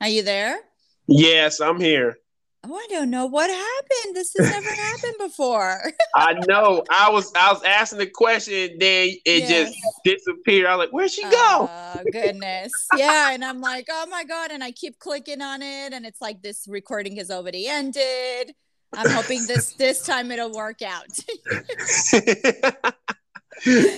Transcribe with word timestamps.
Are 0.00 0.08
you 0.08 0.22
there? 0.22 0.58
Yes, 1.06 1.60
I'm 1.60 1.78
here. 1.78 2.16
Oh, 2.62 2.74
I 2.74 2.86
don't 2.90 3.10
know 3.10 3.26
what 3.26 3.50
happened. 3.50 4.16
This 4.16 4.34
has 4.38 4.50
never 4.50 4.70
happened 4.74 5.14
before. 5.18 5.92
I 6.14 6.34
know. 6.46 6.84
I 6.90 7.10
was 7.10 7.32
I 7.34 7.52
was 7.52 7.62
asking 7.64 7.98
the 7.98 8.06
question, 8.06 8.76
then 8.78 9.08
it 9.24 9.48
yes. 9.48 9.48
just 9.48 9.78
disappeared. 10.04 10.66
I 10.66 10.76
was 10.76 10.86
like, 10.86 10.92
"Where'd 10.92 11.10
she 11.10 11.22
go?" 11.22 11.68
Oh 11.70 12.00
goodness, 12.12 12.72
yeah. 12.96 13.30
And 13.32 13.44
I'm 13.44 13.60
like, 13.60 13.86
"Oh 13.90 14.06
my 14.10 14.24
god!" 14.24 14.50
And 14.50 14.62
I 14.62 14.72
keep 14.72 14.98
clicking 14.98 15.40
on 15.40 15.62
it, 15.62 15.92
and 15.92 16.04
it's 16.04 16.20
like 16.20 16.42
this 16.42 16.66
recording 16.68 17.16
has 17.16 17.30
already 17.30 17.66
ended. 17.66 18.54
I'm 18.94 19.10
hoping 19.10 19.46
this 19.46 19.72
this 19.74 20.04
time 20.04 20.30
it'll 20.30 20.52
work 20.52 20.82
out. 20.82 21.06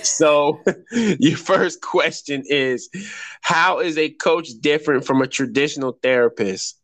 So 0.03 0.61
your 0.91 1.37
first 1.37 1.81
question 1.81 2.43
is 2.47 2.89
how 3.41 3.79
is 3.79 3.97
a 3.97 4.09
coach 4.09 4.49
different 4.59 5.05
from 5.05 5.21
a 5.21 5.27
traditional 5.27 5.97
therapist 6.03 6.79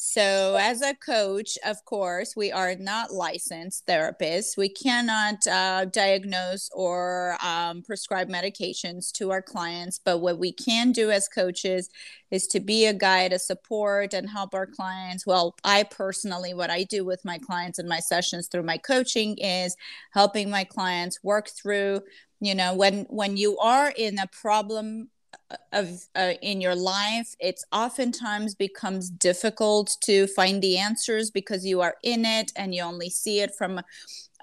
so, 0.00 0.56
as 0.60 0.80
a 0.80 0.94
coach, 0.94 1.58
of 1.66 1.84
course, 1.84 2.36
we 2.36 2.52
are 2.52 2.76
not 2.76 3.12
licensed 3.12 3.84
therapists. 3.88 4.56
We 4.56 4.68
cannot 4.68 5.44
uh, 5.44 5.86
diagnose 5.86 6.70
or 6.72 7.36
um, 7.44 7.82
prescribe 7.82 8.28
medications 8.28 9.10
to 9.14 9.32
our 9.32 9.42
clients. 9.42 9.98
But 9.98 10.18
what 10.18 10.38
we 10.38 10.52
can 10.52 10.92
do 10.92 11.10
as 11.10 11.26
coaches 11.26 11.90
is 12.30 12.46
to 12.46 12.60
be 12.60 12.86
a 12.86 12.94
guide, 12.94 13.32
a 13.32 13.40
support, 13.40 14.14
and 14.14 14.30
help 14.30 14.54
our 14.54 14.68
clients. 14.68 15.26
Well, 15.26 15.56
I 15.64 15.82
personally, 15.82 16.54
what 16.54 16.70
I 16.70 16.84
do 16.84 17.04
with 17.04 17.24
my 17.24 17.38
clients 17.38 17.80
in 17.80 17.88
my 17.88 17.98
sessions 17.98 18.46
through 18.46 18.62
my 18.62 18.78
coaching 18.78 19.36
is 19.38 19.74
helping 20.12 20.48
my 20.48 20.62
clients 20.62 21.24
work 21.24 21.48
through 21.48 22.02
you 22.40 22.54
know 22.54 22.72
when 22.72 23.04
when 23.10 23.36
you 23.36 23.58
are 23.58 23.92
in 23.96 24.16
a 24.20 24.26
problem 24.28 25.08
of 25.72 26.02
uh, 26.14 26.34
in 26.42 26.60
your 26.60 26.74
life 26.74 27.34
it's 27.40 27.64
oftentimes 27.72 28.54
becomes 28.54 29.08
difficult 29.08 29.96
to 30.02 30.26
find 30.28 30.62
the 30.62 30.76
answers 30.76 31.30
because 31.30 31.64
you 31.64 31.80
are 31.80 31.96
in 32.02 32.24
it 32.24 32.52
and 32.56 32.74
you 32.74 32.82
only 32.82 33.08
see 33.08 33.40
it 33.40 33.54
from 33.56 33.78
a, 33.78 33.84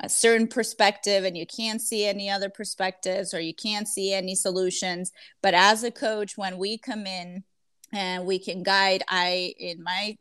a 0.02 0.10
certain 0.10 0.48
perspective 0.48 1.24
and 1.24 1.38
you 1.38 1.46
can't 1.46 1.82
see 1.82 2.06
any 2.06 2.30
other 2.30 2.50
perspectives 2.50 3.34
or 3.34 3.40
you 3.40 3.54
can't 3.54 3.88
see 3.88 4.14
any 4.14 4.34
solutions. 4.34 5.12
But 5.44 5.54
as 5.54 5.84
a 5.84 5.92
coach 5.92 6.38
when 6.38 6.58
we 6.58 6.78
come 6.78 7.06
in 7.06 7.44
and 7.94 8.26
we 8.26 8.40
can 8.40 8.64
guide 8.64 9.04
i 9.08 9.54
in 9.60 9.82
my 9.84 10.18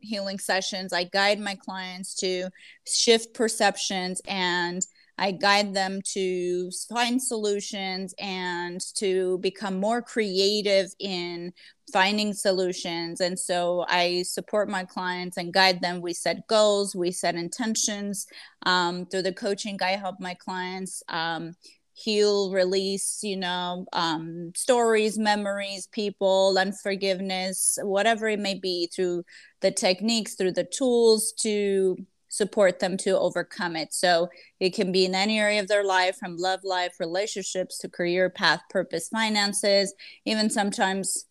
healing 0.00 0.38
sessions 0.38 0.92
i 0.92 1.04
guide 1.04 1.40
my 1.40 1.54
clients 1.54 2.14
to 2.14 2.48
shift 2.86 3.34
perceptions 3.34 4.20
and 4.26 4.86
I 5.18 5.30
guide 5.30 5.74
them 5.74 6.00
to 6.12 6.70
find 6.88 7.22
solutions 7.22 8.14
and 8.18 8.80
to 8.96 9.38
become 9.38 9.78
more 9.78 10.02
creative 10.02 10.92
in 10.98 11.52
finding 11.92 12.32
solutions. 12.32 13.20
And 13.20 13.38
so 13.38 13.84
I 13.88 14.22
support 14.22 14.68
my 14.68 14.84
clients 14.84 15.36
and 15.36 15.52
guide 15.52 15.80
them. 15.80 16.00
We 16.00 16.14
set 16.14 16.46
goals, 16.48 16.96
we 16.96 17.12
set 17.12 17.36
intentions. 17.36 18.26
Um, 18.66 19.06
through 19.06 19.22
the 19.22 19.32
coaching, 19.32 19.78
I 19.82 19.92
help 19.92 20.20
my 20.20 20.34
clients. 20.34 21.02
Um, 21.08 21.52
heal 21.96 22.50
release 22.50 23.20
you 23.22 23.36
know 23.36 23.86
um, 23.92 24.50
stories 24.56 25.16
memories 25.16 25.86
people 25.92 26.56
unforgiveness 26.58 27.78
whatever 27.82 28.26
it 28.28 28.40
may 28.40 28.54
be 28.54 28.90
through 28.92 29.22
the 29.60 29.70
techniques 29.70 30.34
through 30.34 30.50
the 30.50 30.64
tools 30.64 31.32
to 31.38 31.96
support 32.34 32.80
them 32.80 32.96
to 32.96 33.16
overcome 33.16 33.76
it. 33.76 33.94
So 33.94 34.28
it 34.58 34.74
can 34.74 34.90
be 34.90 35.04
in 35.04 35.14
any 35.14 35.38
area 35.38 35.60
of 35.60 35.68
their 35.68 35.84
life 35.84 36.16
from 36.16 36.36
love 36.36 36.60
life, 36.64 36.94
relationships 36.98 37.78
to 37.78 37.88
career 37.88 38.28
path, 38.28 38.60
purpose, 38.70 39.08
finances, 39.08 39.94
even 40.24 40.50
sometimes 40.50 41.26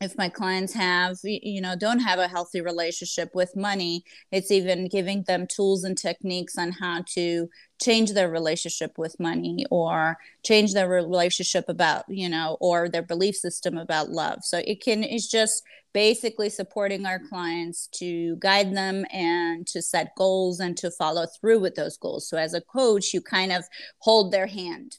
if 0.00 0.16
my 0.18 0.28
clients 0.28 0.72
have 0.74 1.16
you 1.22 1.60
know 1.60 1.74
don't 1.74 2.00
have 2.00 2.18
a 2.18 2.28
healthy 2.28 2.60
relationship 2.60 3.30
with 3.34 3.56
money 3.56 4.04
it's 4.30 4.50
even 4.50 4.88
giving 4.88 5.22
them 5.22 5.46
tools 5.46 5.84
and 5.84 5.96
techniques 5.96 6.58
on 6.58 6.72
how 6.72 7.02
to 7.06 7.48
change 7.80 8.12
their 8.12 8.30
relationship 8.30 8.96
with 8.96 9.18
money 9.20 9.66
or 9.70 10.16
change 10.44 10.72
their 10.72 10.88
relationship 10.88 11.64
about 11.68 12.04
you 12.08 12.28
know 12.28 12.56
or 12.60 12.88
their 12.88 13.02
belief 13.02 13.36
system 13.36 13.76
about 13.76 14.10
love. 14.10 14.38
So 14.42 14.62
it 14.66 14.82
can 14.82 15.04
it's 15.04 15.28
just 15.28 15.62
basically 15.92 16.50
supporting 16.50 17.06
our 17.06 17.18
clients 17.18 17.86
to 17.86 18.36
guide 18.36 18.76
them 18.76 19.04
and 19.10 19.66
to 19.66 19.80
set 19.80 20.14
goals 20.16 20.60
and 20.60 20.76
to 20.76 20.90
follow 20.90 21.26
through 21.26 21.60
with 21.60 21.74
those 21.74 21.96
goals. 21.96 22.28
So 22.28 22.36
as 22.36 22.54
a 22.54 22.60
coach 22.60 23.12
you 23.12 23.20
kind 23.20 23.52
of 23.52 23.64
hold 23.98 24.32
their 24.32 24.46
hand 24.46 24.98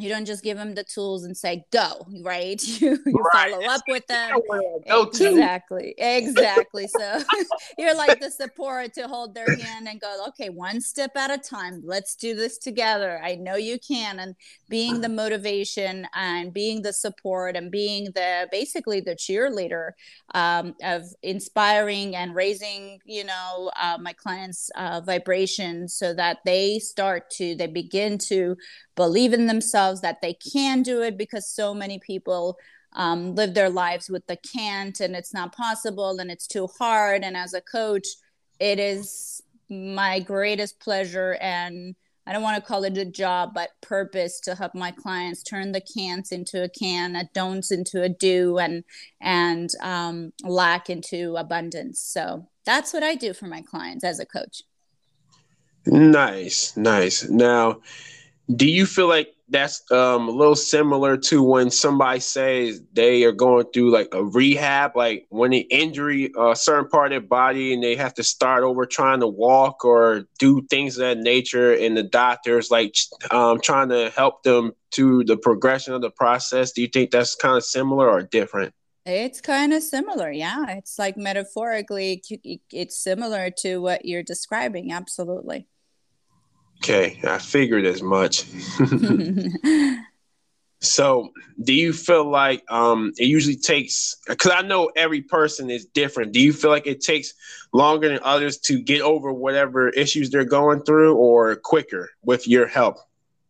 you 0.00 0.08
don't 0.08 0.26
just 0.26 0.42
give 0.42 0.56
them 0.56 0.74
the 0.74 0.84
tools 0.84 1.24
and 1.24 1.36
say 1.36 1.64
go 1.70 2.06
right? 2.22 2.60
You, 2.80 2.98
you 3.04 3.12
right. 3.34 3.50
follow 3.50 3.66
up 3.66 3.82
with 3.88 4.06
them. 4.06 4.30
exactly 5.20 5.94
exactly. 5.98 6.86
So 6.86 7.20
you're 7.78 7.94
like 7.94 8.20
the 8.20 8.30
support 8.30 8.94
to 8.94 9.06
hold 9.06 9.34
their 9.34 9.54
hand 9.54 9.88
and 9.88 10.00
go 10.00 10.24
okay 10.28 10.48
one 10.48 10.80
step 10.80 11.16
at 11.16 11.30
a 11.30 11.38
time. 11.38 11.82
Let's 11.84 12.14
do 12.14 12.34
this 12.34 12.58
together. 12.58 13.20
I 13.22 13.34
know 13.34 13.56
you 13.56 13.78
can. 13.78 14.20
And 14.20 14.34
being 14.68 15.00
the 15.00 15.08
motivation 15.08 16.06
and 16.14 16.54
being 16.54 16.82
the 16.82 16.92
support 16.92 17.56
and 17.56 17.70
being 17.70 18.04
the 18.14 18.48
basically 18.50 19.00
the 19.00 19.16
cheerleader 19.16 19.90
um, 20.34 20.74
of 20.82 21.02
inspiring 21.22 22.14
and 22.16 22.34
raising 22.34 23.00
you 23.04 23.24
know 23.24 23.70
uh, 23.80 23.98
my 24.00 24.12
clients 24.12 24.70
uh, 24.76 25.00
vibrations 25.00 25.94
so 25.94 26.14
that 26.14 26.38
they 26.44 26.78
start 26.78 27.28
to 27.30 27.54
they 27.56 27.66
begin 27.66 28.16
to 28.16 28.56
believe 29.00 29.32
in 29.32 29.46
themselves 29.46 30.02
that 30.02 30.20
they 30.20 30.34
can 30.34 30.82
do 30.82 31.00
it 31.00 31.16
because 31.16 31.48
so 31.48 31.72
many 31.72 31.98
people 31.98 32.58
um, 32.92 33.34
live 33.34 33.54
their 33.54 33.70
lives 33.70 34.10
with 34.10 34.26
the 34.26 34.36
can't 34.36 35.00
and 35.00 35.16
it's 35.16 35.32
not 35.32 35.56
possible 35.56 36.18
and 36.18 36.30
it's 36.30 36.46
too 36.46 36.68
hard. 36.78 37.24
And 37.24 37.34
as 37.34 37.54
a 37.54 37.62
coach, 37.62 38.06
it 38.58 38.78
is 38.78 39.42
my 39.70 40.20
greatest 40.20 40.80
pleasure 40.80 41.38
and 41.40 41.94
I 42.26 42.34
don't 42.34 42.42
want 42.42 42.62
to 42.62 42.68
call 42.68 42.84
it 42.84 42.98
a 42.98 43.06
job, 43.06 43.54
but 43.54 43.70
purpose 43.80 44.38
to 44.40 44.54
help 44.54 44.74
my 44.74 44.90
clients 44.90 45.42
turn 45.42 45.72
the 45.72 45.80
can'ts 45.80 46.30
into 46.30 46.62
a 46.62 46.68
can, 46.68 47.16
a 47.16 47.24
don'ts 47.32 47.70
into 47.70 48.02
a 48.02 48.10
do, 48.10 48.58
and 48.58 48.84
and 49.20 49.70
um, 49.80 50.32
lack 50.44 50.90
into 50.90 51.36
abundance. 51.36 51.98
So 51.98 52.46
that's 52.66 52.92
what 52.92 53.02
I 53.02 53.14
do 53.14 53.32
for 53.32 53.46
my 53.46 53.62
clients 53.62 54.04
as 54.04 54.20
a 54.20 54.26
coach. 54.26 54.62
Nice, 55.86 56.76
nice. 56.76 57.28
Now, 57.28 57.80
do 58.56 58.68
you 58.68 58.86
feel 58.86 59.08
like 59.08 59.34
that's 59.48 59.82
um, 59.90 60.28
a 60.28 60.30
little 60.30 60.54
similar 60.54 61.16
to 61.16 61.42
when 61.42 61.70
somebody 61.70 62.20
says 62.20 62.80
they 62.92 63.24
are 63.24 63.32
going 63.32 63.66
through 63.72 63.90
like 63.90 64.08
a 64.12 64.24
rehab, 64.24 64.96
like 64.96 65.26
when 65.28 65.50
they 65.50 65.58
injury 65.58 66.32
a 66.38 66.54
certain 66.54 66.88
part 66.88 67.06
of 67.06 67.10
their 67.10 67.28
body 67.28 67.74
and 67.74 67.82
they 67.82 67.96
have 67.96 68.14
to 68.14 68.22
start 68.22 68.62
over 68.62 68.86
trying 68.86 69.20
to 69.20 69.26
walk 69.26 69.84
or 69.84 70.24
do 70.38 70.62
things 70.70 70.96
of 70.96 71.00
that 71.00 71.18
nature, 71.18 71.74
and 71.74 71.96
the 71.96 72.02
doctors 72.02 72.70
like 72.70 72.94
um, 73.30 73.60
trying 73.60 73.88
to 73.88 74.10
help 74.10 74.44
them 74.44 74.72
to 74.92 75.24
the 75.24 75.36
progression 75.36 75.94
of 75.94 76.00
the 76.00 76.10
process. 76.10 76.72
Do 76.72 76.82
you 76.82 76.88
think 76.88 77.10
that's 77.10 77.34
kind 77.34 77.56
of 77.56 77.64
similar 77.64 78.08
or 78.08 78.22
different? 78.22 78.72
It's 79.04 79.40
kind 79.40 79.72
of 79.72 79.82
similar, 79.82 80.30
yeah. 80.30 80.76
It's 80.76 80.98
like 80.98 81.16
metaphorically, 81.16 82.22
it's 82.70 83.02
similar 83.02 83.50
to 83.58 83.78
what 83.78 84.04
you're 84.04 84.22
describing. 84.22 84.92
Absolutely. 84.92 85.66
Okay, 86.82 87.20
I 87.24 87.38
figured 87.38 87.84
as 87.84 88.02
much. 88.02 88.46
so, 90.80 91.28
do 91.62 91.74
you 91.74 91.92
feel 91.92 92.24
like 92.24 92.64
um, 92.70 93.12
it 93.18 93.26
usually 93.26 93.56
takes? 93.56 94.16
Because 94.26 94.52
I 94.54 94.62
know 94.62 94.90
every 94.96 95.20
person 95.20 95.68
is 95.68 95.84
different. 95.84 96.32
Do 96.32 96.40
you 96.40 96.54
feel 96.54 96.70
like 96.70 96.86
it 96.86 97.02
takes 97.02 97.34
longer 97.74 98.08
than 98.08 98.20
others 98.22 98.56
to 98.60 98.80
get 98.80 99.02
over 99.02 99.30
whatever 99.30 99.90
issues 99.90 100.30
they're 100.30 100.46
going 100.46 100.82
through, 100.82 101.16
or 101.16 101.54
quicker 101.56 102.12
with 102.22 102.48
your 102.48 102.66
help? 102.66 102.96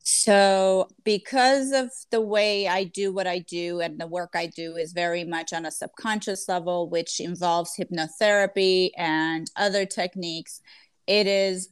So, 0.03 0.89
because 1.05 1.71
of 1.71 1.91
the 2.11 2.21
way 2.21 2.67
I 2.67 2.83
do 2.83 3.13
what 3.13 3.29
I 3.29 3.39
do 3.39 3.81
and 3.81 4.01
the 4.01 4.09
work 4.09 4.31
I 4.35 4.47
do 4.47 4.75
is 4.75 4.93
very 4.93 5.23
much 5.23 5.53
on 5.53 5.67
a 5.67 5.71
subconscious 5.71 6.49
level, 6.49 6.89
which 6.89 7.21
involves 7.21 7.77
hypnotherapy 7.77 8.91
and 8.97 9.49
other 9.57 9.87
techniques, 9.87 10.63
it 11.11 11.27
is 11.27 11.69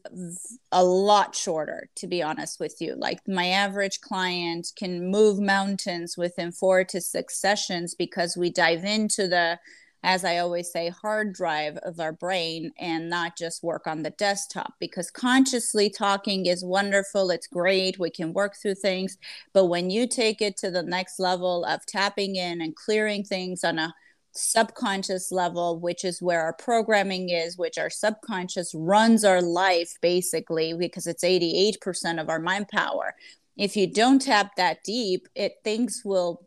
a 0.73 0.82
lot 0.82 1.32
shorter 1.32 1.88
to 1.94 2.08
be 2.08 2.20
honest 2.25 2.58
with 2.58 2.81
you. 2.81 2.96
Like 2.96 3.20
my 3.29 3.50
average 3.50 4.00
client 4.00 4.73
can 4.76 5.12
move 5.12 5.38
mountains 5.38 6.19
within 6.19 6.50
four 6.50 6.82
to 6.82 7.00
six 7.00 7.40
sessions 7.40 7.94
because 7.94 8.37
we 8.37 8.50
dive 8.50 8.85
into 8.85 9.29
the 9.29 9.61
as 10.05 10.25
i 10.25 10.38
always 10.38 10.70
say 10.70 10.88
hard 10.88 11.32
drive 11.32 11.76
of 11.79 11.99
our 11.99 12.12
brain 12.12 12.73
and 12.79 13.08
not 13.08 13.37
just 13.37 13.64
work 13.64 13.87
on 13.87 14.02
the 14.02 14.11
desktop 14.11 14.75
because 14.79 15.11
consciously 15.11 15.91
talking 15.91 16.46
is 16.46 16.64
wonderful. 16.64 17.31
It's 17.31 17.46
great. 17.49 17.99
We 17.99 18.11
can 18.11 18.32
work 18.32 18.55
through 18.61 18.76
things. 18.76 19.19
But 19.52 19.67
when 19.67 19.88
you 19.91 20.08
take 20.08 20.43
it 20.43 20.56
to 20.58 20.70
the 20.70 20.82
next 20.82 21.20
level 21.20 21.64
of 21.64 21.87
tapping 21.87 22.34
in 22.34 22.61
and 22.61 22.75
clearing 22.75 23.23
things 23.23 23.62
on 23.62 23.79
a 23.79 23.94
subconscious 24.38 25.31
level, 25.32 25.79
which 25.79 26.05
is 26.05 26.23
where 26.23 26.43
our 26.43 26.52
programming 26.52 27.31
is, 27.31 27.58
which 27.58 27.79
our 27.79 27.90
subconscious 27.90 28.75
runs 28.75 29.25
our 29.25 29.43
life 29.43 29.94
basically 30.00 30.73
because 30.75 31.06
it's 31.06 31.25
88% 31.25 32.20
of 32.20 32.29
our 32.29 32.38
mind 32.40 32.69
power. 32.69 33.14
If 33.56 33.76
you 33.76 33.87
don't 33.87 34.20
tap 34.20 34.56
that 34.56 34.85
deep, 34.85 35.29
it 35.35 35.56
things 35.64 36.02
will 36.05 36.46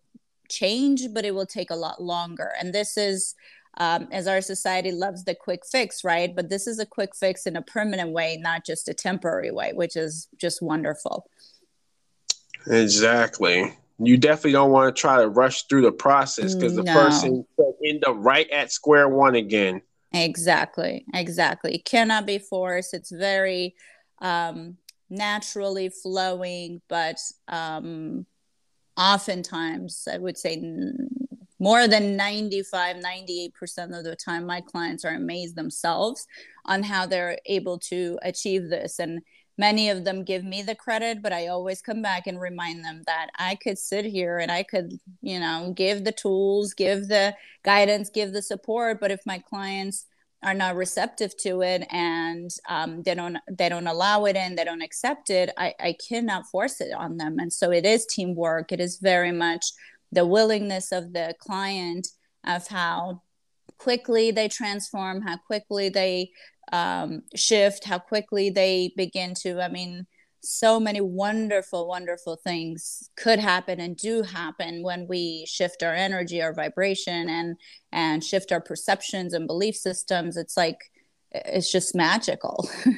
change, 0.50 1.08
but 1.14 1.26
it 1.26 1.36
will 1.36 1.46
take 1.46 1.72
a 1.72 1.76
lot 1.76 2.02
longer. 2.02 2.52
And 2.60 2.74
this 2.74 2.98
is 2.98 3.36
um, 3.78 4.08
as 4.12 4.28
our 4.28 4.42
society 4.42 4.92
loves 4.92 5.24
the 5.24 5.36
quick 5.36 5.66
fix, 5.66 6.04
right? 6.04 6.36
But 6.36 6.50
this 6.50 6.68
is 6.68 6.80
a 6.80 6.86
quick 6.86 7.16
fix 7.16 7.46
in 7.46 7.56
a 7.56 7.62
permanent 7.62 8.12
way, 8.12 8.38
not 8.40 8.66
just 8.66 8.90
a 8.90 8.94
temporary 8.94 9.52
way, 9.52 9.72
which 9.74 9.96
is 9.96 10.28
just 10.38 10.62
wonderful. 10.62 11.30
Exactly. 12.68 13.74
You 14.03 14.18
definitely 14.18 14.53
don't 14.53 14.71
want 14.71 14.95
to 14.95 15.00
try 15.00 15.21
to 15.21 15.30
rush 15.30 15.68
through 15.68 15.83
the 15.83 15.92
process 15.92 16.56
because 16.56 16.75
the 16.75 16.83
no. 16.83 16.94
person 16.94 17.45
could 17.56 17.74
end 17.86 18.03
up 18.06 18.15
right 18.19 18.50
at 18.50 18.71
square 18.71 19.07
one 19.07 19.36
again. 19.36 19.81
Exactly. 20.13 21.06
Exactly. 21.13 21.75
It 21.75 21.86
cannot 21.86 22.25
be 22.25 22.39
forced. 22.39 22.94
It's 22.94 23.12
very 23.12 23.75
um, 24.21 24.77
naturally 25.09 25.89
flowing, 25.89 26.81
but 26.88 27.18
um, 27.48 28.25
oftentimes 28.98 30.07
I 30.12 30.18
would 30.18 30.38
say 30.38 30.62
more 31.59 31.88
than 31.88 32.18
95 32.18 32.98
98% 32.98 33.98
of 33.98 34.03
the 34.03 34.15
time 34.15 34.45
my 34.45 34.62
clients 34.62 35.06
are 35.06 35.15
amazed 35.15 35.56
themselves 35.56 36.25
on 36.65 36.83
how 36.83 37.06
they're 37.06 37.38
able 37.45 37.77
to 37.77 38.18
achieve 38.24 38.69
this 38.69 39.00
and 39.00 39.21
many 39.57 39.89
of 39.89 40.03
them 40.06 40.24
give 40.24 40.44
me 40.44 40.62
the 40.62 40.75
credit 40.75 41.21
but 41.21 41.33
i 41.33 41.48
always 41.48 41.81
come 41.81 42.01
back 42.01 42.27
and 42.27 42.39
remind 42.39 42.83
them 42.83 43.01
that 43.06 43.27
i 43.38 43.56
could 43.56 43.77
sit 43.77 44.06
here 44.06 44.38
and 44.38 44.51
i 44.51 44.63
could 44.63 45.00
you 45.21 45.39
know 45.39 45.74
give 45.75 46.03
the 46.03 46.12
tools 46.12 46.74
give 46.74 47.07
the 47.07 47.36
guidance 47.63 48.09
give 48.09 48.31
the 48.31 48.42
support 48.42 49.00
but 49.00 49.12
if 49.12 49.19
my 49.25 49.39
clients 49.39 50.06
are 50.44 50.53
not 50.53 50.75
receptive 50.75 51.38
to 51.38 51.62
it 51.62 51.86
and 51.92 52.50
um, 52.68 53.03
they 53.03 53.13
don't 53.13 53.38
they 53.48 53.69
don't 53.69 53.88
allow 53.88 54.25
it 54.25 54.36
and 54.36 54.57
they 54.57 54.63
don't 54.63 54.81
accept 54.81 55.30
it 55.30 55.51
I, 55.57 55.74
I 55.80 55.95
cannot 56.07 56.48
force 56.48 56.81
it 56.81 56.94
on 56.94 57.18
them. 57.18 57.38
And 57.39 57.53
so 57.53 57.71
it 57.71 57.86
is 57.86 58.06
teamwork. 58.06 58.71
It 58.71 58.80
is 58.80 58.98
very 58.98 59.31
much 59.31 59.65
the 60.12 60.25
willingness 60.25 60.92
of 60.92 61.13
the 61.13 61.36
client 61.39 62.07
of 62.45 62.68
how 62.68 63.21
quickly 63.77 64.31
they 64.31 64.48
transform 64.48 65.21
how 65.21 65.38
quickly 65.38 65.89
they 65.89 66.31
um, 66.72 67.24
shift 67.36 67.86
how 67.86 68.00
quickly 68.00 68.50
they 68.50 68.94
begin 68.96 69.34
to 69.34 69.60
i 69.62 69.68
mean 69.68 70.06
so 70.44 70.80
many 70.80 71.02
wonderful 71.02 71.88
wonderful 71.88 72.36
things 72.36 73.10
could 73.16 73.40
happen 73.40 73.80
and 73.80 73.96
do 73.96 74.24
happen 74.24 74.81
when 74.84 75.08
we 75.08 75.46
shift 75.48 75.84
our 75.84 75.94
energy 75.94 76.42
our 76.42 76.54
vibration 76.54 77.30
and 77.30 77.58
and 77.92 78.24
shift 78.24 78.52
our 78.52 78.62
perceptions 78.62 79.34
and 79.34 79.48
belief 79.48 79.75
systems. 79.75 80.38
It's 80.38 80.58
like 80.58 80.80
it's 81.31 81.72
just 81.72 81.96
magical. 81.96 82.69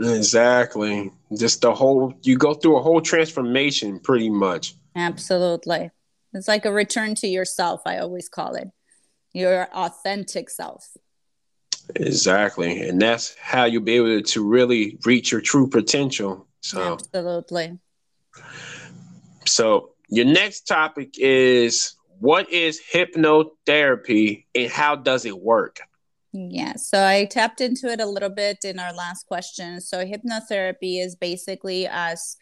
Exactly. 0.00 1.12
Just 1.38 1.60
the 1.60 1.72
whole 1.72 2.12
you 2.24 2.36
go 2.36 2.54
through 2.54 2.78
a 2.78 2.82
whole 2.82 3.00
transformation 3.00 4.00
pretty 4.00 4.28
much. 4.28 4.74
Absolutely. 4.96 5.92
It's 6.32 6.48
like 6.48 6.64
a 6.64 6.72
return 6.72 7.14
to 7.16 7.28
yourself 7.28 7.82
i 7.86 7.98
always 7.98 8.28
call 8.28 8.56
it. 8.56 8.66
Your 9.32 9.68
authentic 9.72 10.50
self 10.50 10.88
exactly 11.96 12.88
and 12.88 13.00
that's 13.00 13.36
how 13.38 13.64
you'll 13.64 13.82
be 13.82 13.94
able 13.94 14.22
to 14.22 14.46
really 14.46 14.98
reach 15.04 15.30
your 15.30 15.40
true 15.40 15.68
potential 15.68 16.46
so 16.64 16.94
absolutely. 16.94 17.78
So 19.44 19.90
your 20.08 20.24
next 20.24 20.62
topic 20.62 21.18
is 21.18 21.94
what 22.20 22.50
is 22.50 22.80
hypnotherapy 22.90 24.46
and 24.54 24.70
how 24.70 24.96
does 24.96 25.26
it 25.26 25.38
work? 25.38 25.80
Yeah, 26.32 26.76
so 26.76 27.04
I 27.04 27.26
tapped 27.26 27.60
into 27.60 27.88
it 27.88 28.00
a 28.00 28.06
little 28.06 28.30
bit 28.30 28.64
in 28.64 28.78
our 28.78 28.94
last 28.94 29.26
question. 29.26 29.80
So 29.80 30.04
hypnotherapy 30.04 31.04
is 31.04 31.14
basically 31.14 31.86
us 31.86 32.38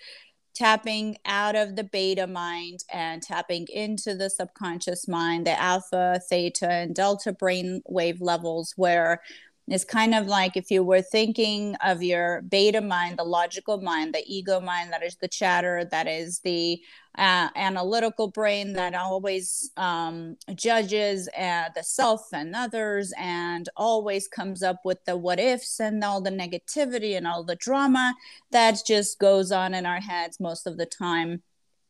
tapping 0.54 1.16
out 1.25 1.56
of 1.56 1.76
the 1.76 1.84
beta 1.84 2.26
mind 2.26 2.84
and 2.93 3.22
tapping 3.22 3.66
into 3.72 4.14
the 4.14 4.28
subconscious 4.28 5.08
mind, 5.08 5.46
the 5.46 5.60
alpha, 5.60 6.20
theta, 6.28 6.70
and 6.70 6.94
delta 6.94 7.32
brain 7.32 7.82
wave 7.87 8.20
levels 8.20 8.72
where 8.76 9.20
it's 9.69 9.85
kind 9.85 10.14
of 10.14 10.26
like 10.26 10.56
if 10.56 10.70
you 10.70 10.82
were 10.82 11.03
thinking 11.03 11.76
of 11.85 12.03
your 12.03 12.43
beta 12.43 12.81
mind, 12.81 13.19
the 13.19 13.25
logical 13.25 13.81
mind, 13.81 14.12
the 14.12 14.25
ego 14.26 14.61
mind, 14.61 14.93
that 14.93 15.05
is 15.05 15.17
the 15.17 15.29
chatter, 15.29 15.85
that 15.85 16.09
is 16.09 16.41
the 16.41 16.82
uh, 17.17 17.49
analytical 17.55 18.29
brain 18.29 18.73
that 18.73 18.94
always 18.94 19.70
um, 19.76 20.37
judges 20.55 21.29
uh, 21.38 21.69
the 21.76 21.82
self 21.82 22.26
and 22.32 22.56
others 22.56 23.12
and 23.17 23.69
always 23.76 24.26
comes 24.26 24.62
up 24.62 24.81
with 24.85 25.05
the 25.05 25.17
what 25.17 25.38
ifs 25.38 25.79
and 25.79 26.03
all 26.03 26.20
the 26.20 26.31
negativity 26.31 27.17
and 27.17 27.26
all 27.26 27.44
the 27.44 27.56
drama 27.56 28.14
that 28.50 28.81
just 28.85 29.19
goes 29.20 29.53
on 29.53 29.75
in 29.75 29.87
our 29.87 30.00
heads 30.00 30.41
most 30.41 30.67
of 30.67 30.76
the 30.76 30.87
time. 30.87 31.43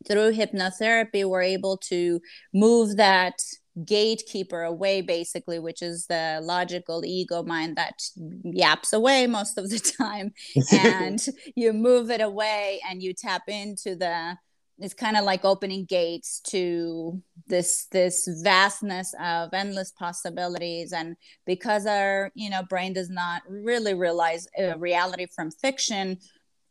Through 0.07 0.33
hypnotherapy, 0.33 1.25
we're 1.25 1.43
able 1.43 1.77
to 1.89 2.21
move 2.53 2.97
that 2.97 3.41
gatekeeper 3.85 4.63
away 4.63 5.01
basically 5.01 5.59
which 5.59 5.81
is 5.81 6.07
the 6.07 6.41
logical 6.43 7.05
ego 7.07 7.43
mind 7.43 7.77
that 7.77 8.03
yaps 8.45 8.93
away 8.93 9.27
most 9.27 9.57
of 9.59 9.71
the 9.71 9.79
time. 9.79 10.33
And 10.73 11.25
you 11.57 11.73
move 11.73 12.11
it 12.11 12.21
away 12.21 12.81
and 12.89 13.03
you 13.03 13.15
tap 13.15 13.43
into 13.49 13.97
the 13.97 14.37
it's 14.79 14.95
kind 14.95 15.17
of 15.17 15.25
like 15.25 15.45
opening 15.45 15.85
gates 15.85 16.41
to 16.41 17.23
this 17.47 17.87
this 17.93 18.29
vastness 18.43 19.15
of 19.23 19.51
endless 19.53 19.93
possibilities. 19.93 20.93
And 20.93 21.17
because 21.47 21.87
our 21.87 22.31
you 22.35 22.51
know 22.51 22.63
brain 22.63 22.93
does 22.93 23.09
not 23.11 23.43
really 23.49 23.95
realize 23.95 24.47
reality 24.77 25.27
from 25.35 25.51
fiction 25.51 26.19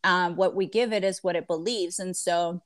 um, 0.03 0.36
what 0.36 0.56
we 0.56 0.65
give 0.65 0.94
it 0.94 1.03
is 1.03 1.24
what 1.24 1.36
it 1.36 1.48
believes. 1.48 2.00
And 2.00 2.15
so 2.15 2.62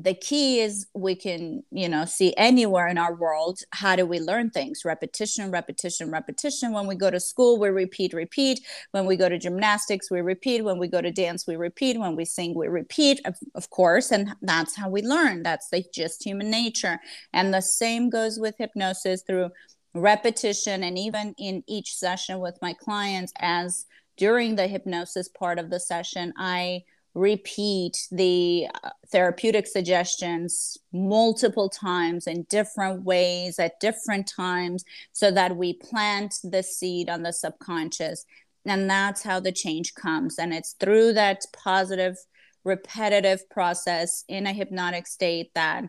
the 0.00 0.14
key 0.14 0.60
is 0.60 0.86
we 0.94 1.16
can 1.16 1.62
you 1.72 1.88
know 1.88 2.04
see 2.04 2.32
anywhere 2.36 2.86
in 2.86 2.98
our 2.98 3.14
world 3.14 3.58
how 3.72 3.96
do 3.96 4.06
we 4.06 4.20
learn 4.20 4.50
things? 4.50 4.84
Repetition 4.84 5.50
repetition 5.50 6.10
repetition. 6.10 6.72
When 6.72 6.86
we 6.86 6.94
go 6.94 7.10
to 7.10 7.18
school 7.18 7.58
we 7.58 7.68
repeat 7.68 8.12
repeat. 8.12 8.60
When 8.92 9.06
we 9.06 9.16
go 9.16 9.28
to 9.28 9.38
gymnastics 9.38 10.10
we 10.10 10.20
repeat. 10.20 10.62
When 10.62 10.78
we 10.78 10.86
go 10.86 11.00
to 11.00 11.10
dance 11.10 11.46
we 11.46 11.56
repeat. 11.56 11.98
When 11.98 12.14
we 12.14 12.24
sing 12.24 12.54
we 12.54 12.68
repeat 12.68 13.20
of, 13.24 13.36
of 13.54 13.70
course. 13.70 14.12
And 14.12 14.34
that's 14.40 14.76
how 14.76 14.88
we 14.88 15.02
learn. 15.02 15.42
That's 15.42 15.68
the, 15.70 15.84
just 15.92 16.24
human 16.24 16.50
nature. 16.50 17.00
And 17.32 17.52
the 17.52 17.62
same 17.62 18.08
goes 18.08 18.38
with 18.38 18.54
hypnosis 18.58 19.22
through 19.22 19.50
repetition 19.94 20.84
and 20.84 20.96
even 20.96 21.34
in 21.38 21.64
each 21.66 21.96
session 21.96 22.38
with 22.38 22.56
my 22.62 22.72
clients. 22.72 23.32
As 23.40 23.86
during 24.16 24.56
the 24.56 24.66
hypnosis 24.66 25.28
part 25.28 25.58
of 25.60 25.70
the 25.70 25.78
session 25.78 26.32
i 26.36 26.82
repeat 27.14 28.06
the 28.10 28.66
uh, 28.84 28.90
therapeutic 29.08 29.66
suggestions 29.66 30.78
multiple 30.92 31.68
times 31.68 32.26
in 32.26 32.44
different 32.44 33.02
ways 33.02 33.58
at 33.58 33.80
different 33.80 34.30
times 34.34 34.84
so 35.12 35.30
that 35.30 35.56
we 35.56 35.72
plant 35.74 36.34
the 36.44 36.62
seed 36.62 37.08
on 37.08 37.22
the 37.22 37.32
subconscious. 37.32 38.24
And 38.64 38.88
that's 38.88 39.22
how 39.22 39.40
the 39.40 39.52
change 39.52 39.94
comes. 39.94 40.38
And 40.38 40.52
it's 40.52 40.74
through 40.74 41.14
that 41.14 41.44
positive 41.52 42.16
repetitive 42.64 43.48
process 43.48 44.24
in 44.28 44.46
a 44.46 44.52
hypnotic 44.52 45.06
state 45.06 45.50
that 45.54 45.84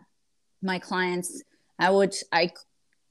my 0.62 0.78
clients 0.78 1.42
i 1.78 1.90
would 1.90 2.14
i 2.32 2.50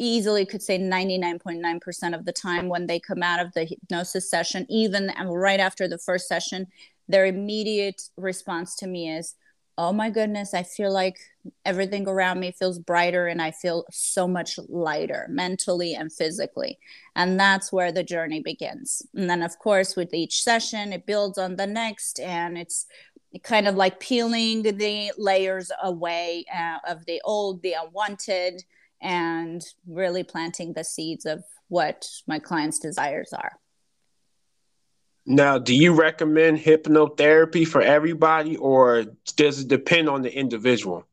easily 0.01 0.45
could 0.45 0.61
say 0.61 0.79
99.9% 0.79 2.15
of 2.15 2.23
the 2.23 2.31
time 2.31 2.69
when 2.69 2.87
they 2.87 3.01
come 3.01 3.21
out 3.21 3.45
of 3.45 3.53
the 3.53 3.65
hypnosis 3.65 4.29
session 4.29 4.65
even 4.69 5.11
right 5.25 5.59
after 5.59 5.89
the 5.89 5.97
first 5.97 6.27
session 6.27 6.65
their 7.09 7.25
immediate 7.25 8.01
response 8.15 8.75
to 8.77 8.87
me 8.87 9.09
is 9.09 9.35
oh 9.77 9.91
my 9.91 10.09
goodness 10.09 10.53
i 10.53 10.61
feel 10.61 10.93
like 10.93 11.17
everything 11.65 12.07
around 12.07 12.39
me 12.39 12.51
feels 12.51 12.77
brighter 12.79 13.27
and 13.27 13.41
i 13.41 13.49
feel 13.49 13.85
so 13.91 14.27
much 14.27 14.59
lighter 14.67 15.25
mentally 15.29 15.95
and 15.95 16.11
physically. 16.13 16.77
And 17.15 17.39
that's 17.39 17.71
where 17.71 17.91
the 17.91 18.03
journey 18.03 18.41
begins. 18.41 19.01
And 19.15 19.29
then 19.29 19.41
of 19.41 19.57
course 19.57 19.95
with 19.95 20.13
each 20.13 20.43
session 20.43 20.93
it 20.93 21.05
builds 21.05 21.37
on 21.37 21.55
the 21.55 21.67
next 21.67 22.19
and 22.19 22.57
it's 22.57 22.85
kind 23.43 23.67
of 23.67 23.75
like 23.75 23.99
peeling 23.99 24.63
the 24.63 25.11
layers 25.17 25.71
away 25.83 26.45
uh, 26.53 26.79
of 26.87 27.05
the 27.05 27.21
old 27.23 27.61
the 27.61 27.73
unwanted 27.73 28.63
and 29.01 29.63
really 29.87 30.23
planting 30.23 30.73
the 30.73 30.83
seeds 30.83 31.25
of 31.25 31.43
what 31.67 32.07
my 32.27 32.39
clients 32.39 32.79
desires 32.79 33.31
are 33.33 33.53
now, 35.29 35.59
do 35.59 35.75
you 35.75 35.93
recommend 35.93 36.57
hypnotherapy 36.57 37.65
for 37.67 37.83
everybody, 37.83 38.57
or 38.57 39.05
does 39.35 39.59
it 39.61 39.67
depend 39.67 40.09
on 40.09 40.23
the 40.23 40.35
individual? 40.35 41.05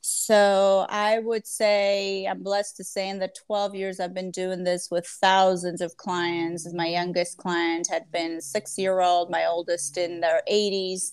So 0.00 0.86
I 0.88 1.18
would 1.18 1.46
say 1.46 2.26
I'm 2.26 2.42
blessed 2.42 2.78
to 2.78 2.84
say 2.84 3.10
in 3.10 3.18
the 3.18 3.30
12 3.46 3.74
years 3.74 4.00
I've 4.00 4.14
been 4.14 4.30
doing 4.30 4.64
this 4.64 4.90
with 4.90 5.06
thousands 5.06 5.82
of 5.82 5.98
clients. 5.98 6.72
My 6.72 6.86
youngest 6.86 7.36
client 7.36 7.88
had 7.90 8.10
been 8.10 8.40
six 8.40 8.78
year 8.78 9.00
old, 9.00 9.30
my 9.30 9.44
oldest 9.44 9.98
in 9.98 10.20
their 10.20 10.42
80s. 10.50 11.10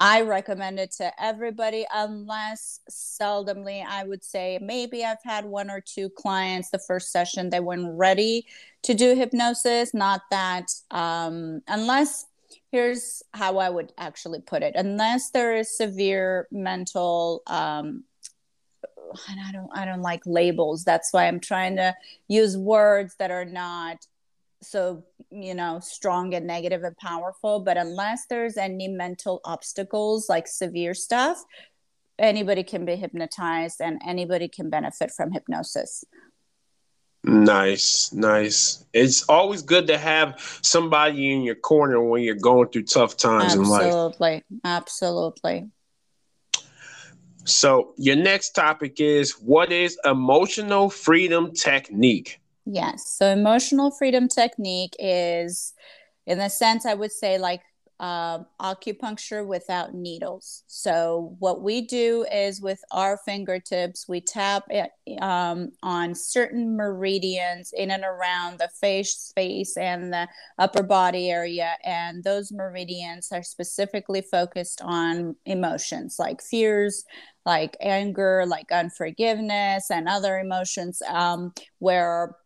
I 0.00 0.22
recommend 0.22 0.78
it 0.78 0.92
to 0.92 1.12
everybody, 1.22 1.86
unless 1.94 2.80
seldomly 2.90 3.84
I 3.86 4.04
would 4.04 4.24
say 4.24 4.58
maybe 4.62 5.04
I've 5.04 5.22
had 5.22 5.44
one 5.44 5.70
or 5.70 5.80
two 5.82 6.08
clients 6.08 6.70
the 6.70 6.78
first 6.78 7.12
session 7.12 7.50
they 7.50 7.60
weren't 7.60 7.96
ready 7.98 8.46
to 8.86 8.94
do 8.94 9.14
hypnosis. 9.14 9.92
Not 9.92 10.22
that, 10.30 10.66
um, 10.90 11.60
unless 11.68 12.24
here's 12.72 13.22
how 13.32 13.58
I 13.58 13.68
would 13.68 13.92
actually 13.98 14.40
put 14.40 14.62
it 14.62 14.74
unless 14.76 15.30
there 15.30 15.56
is 15.56 15.76
severe 15.76 16.46
mental 16.50 17.42
um, 17.46 18.04
and 19.28 19.40
I 19.40 19.52
don't 19.52 19.70
I 19.74 19.84
don't 19.84 20.02
like 20.02 20.22
labels. 20.26 20.84
That's 20.84 21.12
why 21.12 21.26
I'm 21.26 21.40
trying 21.40 21.76
to 21.76 21.94
use 22.28 22.56
words 22.56 23.14
that 23.18 23.30
are 23.30 23.44
not 23.44 24.06
so 24.62 25.04
you 25.30 25.54
know 25.54 25.80
strong 25.80 26.34
and 26.34 26.46
negative 26.46 26.82
and 26.82 26.96
powerful 26.96 27.60
but 27.60 27.76
unless 27.76 28.26
there's 28.26 28.56
any 28.56 28.88
mental 28.88 29.40
obstacles 29.44 30.28
like 30.28 30.48
severe 30.48 30.94
stuff 30.94 31.44
anybody 32.18 32.62
can 32.62 32.86
be 32.86 32.96
hypnotized 32.96 33.82
and 33.82 34.00
anybody 34.04 34.48
can 34.48 34.70
benefit 34.70 35.10
from 35.10 35.30
hypnosis 35.30 36.04
Nice, 37.26 38.12
nice. 38.12 38.84
It's 38.92 39.24
always 39.28 39.62
good 39.62 39.88
to 39.88 39.98
have 39.98 40.40
somebody 40.62 41.32
in 41.32 41.42
your 41.42 41.56
corner 41.56 42.00
when 42.00 42.22
you're 42.22 42.36
going 42.36 42.68
through 42.68 42.84
tough 42.84 43.16
times 43.16 43.54
absolutely. 43.54 43.64
in 43.64 43.70
life. 43.70 43.92
Absolutely. 43.92 44.44
Absolutely. 44.64 45.70
So, 47.44 47.94
your 47.96 48.16
next 48.16 48.50
topic 48.50 49.00
is 49.00 49.32
what 49.32 49.72
is 49.72 49.98
emotional 50.04 50.88
freedom 50.88 51.52
technique? 51.52 52.40
Yes. 52.64 53.08
So, 53.08 53.26
emotional 53.26 53.90
freedom 53.90 54.28
technique 54.28 54.94
is, 54.98 55.74
in 56.26 56.38
the 56.38 56.48
sense, 56.48 56.86
I 56.86 56.94
would 56.94 57.12
say, 57.12 57.38
like 57.38 57.62
uh, 57.98 58.40
acupuncture 58.60 59.46
without 59.46 59.94
needles. 59.94 60.64
So, 60.66 61.34
what 61.38 61.62
we 61.62 61.80
do 61.80 62.26
is 62.32 62.60
with 62.60 62.80
our 62.90 63.18
fingertips, 63.24 64.06
we 64.08 64.20
tap 64.20 64.64
it, 64.68 64.90
um, 65.22 65.72
on 65.82 66.14
certain 66.14 66.76
meridians 66.76 67.72
in 67.74 67.90
and 67.90 68.04
around 68.04 68.58
the 68.58 68.68
face 68.80 69.14
space 69.14 69.76
and 69.76 70.12
the 70.12 70.28
upper 70.58 70.82
body 70.82 71.30
area. 71.30 71.72
And 71.84 72.22
those 72.22 72.52
meridians 72.52 73.28
are 73.32 73.42
specifically 73.42 74.20
focused 74.20 74.82
on 74.82 75.36
emotions 75.46 76.16
like 76.18 76.42
fears, 76.42 77.04
like 77.46 77.76
anger, 77.80 78.44
like 78.46 78.70
unforgiveness, 78.72 79.90
and 79.90 80.08
other 80.08 80.38
emotions 80.38 81.00
um, 81.08 81.52
where 81.78 82.36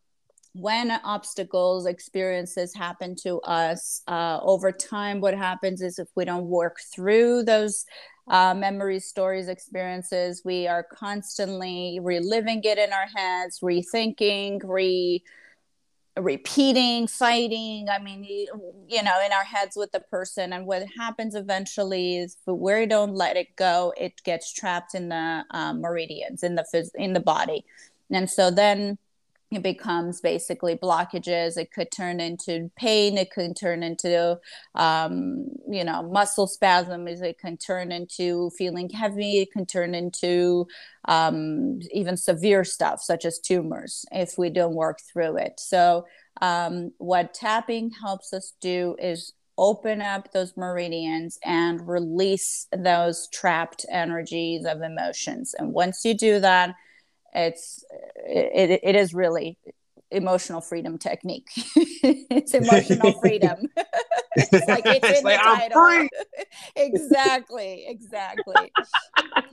when 0.52 0.90
obstacles 1.04 1.86
experiences 1.86 2.74
happen 2.74 3.14
to 3.14 3.40
us 3.42 4.02
uh, 4.08 4.40
over 4.42 4.72
time 4.72 5.20
what 5.20 5.34
happens 5.34 5.80
is 5.80 5.98
if 5.98 6.08
we 6.16 6.24
don't 6.24 6.46
work 6.46 6.78
through 6.92 7.42
those 7.42 7.86
uh, 8.28 8.54
memories 8.54 9.06
stories 9.06 9.48
experiences 9.48 10.42
we 10.44 10.66
are 10.66 10.82
constantly 10.82 11.98
reliving 12.02 12.60
it 12.64 12.78
in 12.78 12.92
our 12.92 13.06
heads 13.14 13.60
rethinking 13.60 14.60
re 14.64 15.22
repeating 16.18 17.06
fighting 17.06 17.88
i 17.88 17.98
mean 17.98 18.24
you, 18.24 19.02
know 19.02 19.24
in 19.24 19.32
our 19.32 19.44
heads 19.44 19.76
with 19.76 19.92
the 19.92 20.00
person. 20.00 20.52
And 20.52 20.66
what 20.66 20.82
happens 20.98 21.34
eventually 21.34 22.18
is 22.18 22.36
if 22.46 22.52
we 22.52 22.86
don't 22.86 23.14
let 23.14 23.36
it 23.36 23.54
go 23.56 23.92
it 23.96 24.20
gets 24.24 24.52
trapped 24.52 24.94
in 24.94 25.08
the 25.08 25.44
um, 25.52 25.80
meridians 25.80 26.42
in 26.42 26.56
the 26.56 26.66
phys- 26.74 26.94
in 26.96 27.12
the 27.12 27.20
body. 27.20 27.64
And 28.10 28.28
so 28.28 28.50
then 28.50 28.98
it 29.50 29.62
becomes 29.62 30.20
basically 30.20 30.76
blockages. 30.76 31.56
It 31.56 31.72
could 31.72 31.90
turn 31.90 32.20
into 32.20 32.70
pain. 32.76 33.18
It 33.18 33.32
could 33.32 33.56
turn 33.56 33.82
into 33.82 34.38
um, 34.74 35.46
you 35.68 35.84
know 35.84 36.02
muscle 36.02 36.46
spasms. 36.46 37.20
It 37.20 37.38
can 37.38 37.56
turn 37.56 37.90
into 37.90 38.50
feeling 38.56 38.88
heavy. 38.90 39.38
It 39.38 39.52
can 39.52 39.66
turn 39.66 39.94
into 39.94 40.66
um, 41.06 41.80
even 41.92 42.16
severe 42.16 42.62
stuff 42.62 43.02
such 43.02 43.24
as 43.24 43.40
tumors 43.40 44.04
if 44.12 44.38
we 44.38 44.50
don't 44.50 44.74
work 44.74 45.00
through 45.00 45.38
it. 45.38 45.58
So 45.58 46.06
um, 46.40 46.92
what 46.98 47.34
tapping 47.34 47.90
helps 47.90 48.32
us 48.32 48.52
do 48.60 48.96
is 49.00 49.32
open 49.58 50.00
up 50.00 50.32
those 50.32 50.56
meridians 50.56 51.38
and 51.44 51.86
release 51.86 52.66
those 52.74 53.28
trapped 53.28 53.84
energies 53.90 54.64
of 54.64 54.80
emotions. 54.80 55.54
And 55.58 55.72
once 55.72 56.04
you 56.04 56.14
do 56.14 56.40
that 56.40 56.74
it's 57.34 57.84
it, 58.26 58.80
it 58.82 58.96
is 58.96 59.14
really 59.14 59.58
emotional 60.10 60.60
freedom 60.60 60.98
technique. 60.98 61.48
it's 61.76 62.54
emotional 62.54 63.12
freedom. 63.20 63.56
it's 64.36 64.68
like 64.68 64.86
it's, 64.86 65.08
it's 65.08 65.18
in 65.20 65.24
like, 65.24 65.40
the 65.40 65.44
title. 65.44 66.08
exactly, 66.76 67.84
exactly, 67.86 68.72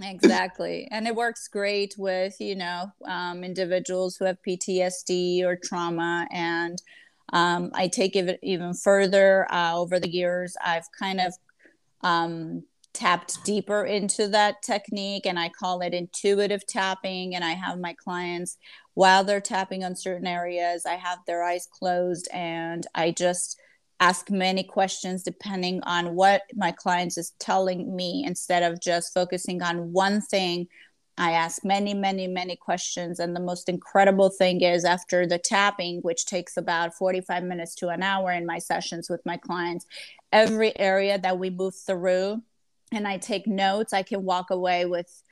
exactly. 0.02 0.88
And 0.92 1.08
it 1.08 1.16
works 1.16 1.48
great 1.48 1.96
with 1.98 2.36
you 2.40 2.56
know 2.56 2.92
um, 3.06 3.44
individuals 3.44 4.18
who 4.18 4.26
have 4.26 4.38
PTSD 4.48 5.44
or 5.44 5.56
trauma. 5.56 6.28
And 6.32 6.82
um, 7.34 7.72
I 7.74 7.88
take 7.88 8.16
it 8.16 8.40
even 8.42 8.74
further. 8.74 9.48
Uh, 9.52 9.78
over 9.78 10.00
the 10.00 10.10
years, 10.10 10.56
I've 10.64 10.86
kind 10.98 11.20
of 11.20 11.34
um, 12.02 12.64
tapped 12.98 13.44
deeper 13.44 13.86
into 13.86 14.28
that 14.30 14.62
technique 14.64 15.28
and 15.28 15.38
I 15.38 15.50
call 15.50 15.82
it 15.82 15.94
intuitive 15.94 16.66
tapping. 16.66 17.36
And 17.36 17.44
I 17.44 17.52
have 17.52 17.80
my 17.80 17.94
clients 17.94 18.58
while 18.96 19.24
they're 19.24 19.40
tapping 19.40 19.84
on 19.84 19.96
certain 19.96 20.26
areas, 20.26 20.88
I 20.88 20.96
have 20.96 21.20
their 21.28 21.44
eyes 21.44 21.68
closed 21.72 22.28
and 22.34 22.88
I 22.96 23.12
just 23.12 23.60
ask 24.00 24.32
many 24.32 24.64
questions 24.64 25.22
depending 25.22 25.84
on 25.84 26.16
what 26.16 26.42
my 26.56 26.72
clients 26.72 27.18
is 27.18 27.34
telling 27.40 27.96
me 27.96 28.24
instead 28.26 28.64
of 28.64 28.82
just 28.82 29.14
focusing 29.14 29.62
on 29.62 29.94
one 29.94 30.22
thing 30.22 30.68
I 31.20 31.32
ask 31.32 31.64
many, 31.64 31.94
many, 31.94 32.28
many 32.28 32.56
questions. 32.56 33.20
And 33.20 33.36
the 33.36 33.40
most 33.40 33.70
incredible 33.70 34.30
thing 34.30 34.62
is, 34.62 34.86
after 34.86 35.26
the 35.26 35.40
tapping, 35.40 36.00
which 36.02 36.26
takes 36.26 36.58
about 36.58 36.94
45 36.94 37.44
minutes 37.44 37.74
to 37.76 37.90
an 37.90 38.04
hour 38.04 38.32
in 38.32 38.46
my 38.46 38.60
sessions 38.60 39.10
with 39.10 39.26
my 39.26 39.38
clients, 39.38 39.88
every 40.32 40.78
area 40.78 41.18
that 41.18 41.40
we 41.40 41.50
move 41.50 41.76
through 41.76 42.44
and 42.92 43.08
I 43.08 43.18
take 43.18 43.48
notes, 43.48 43.94
I 43.94 44.04
can 44.04 44.24
walk 44.24 44.50
away 44.50 44.86
with 44.86 45.24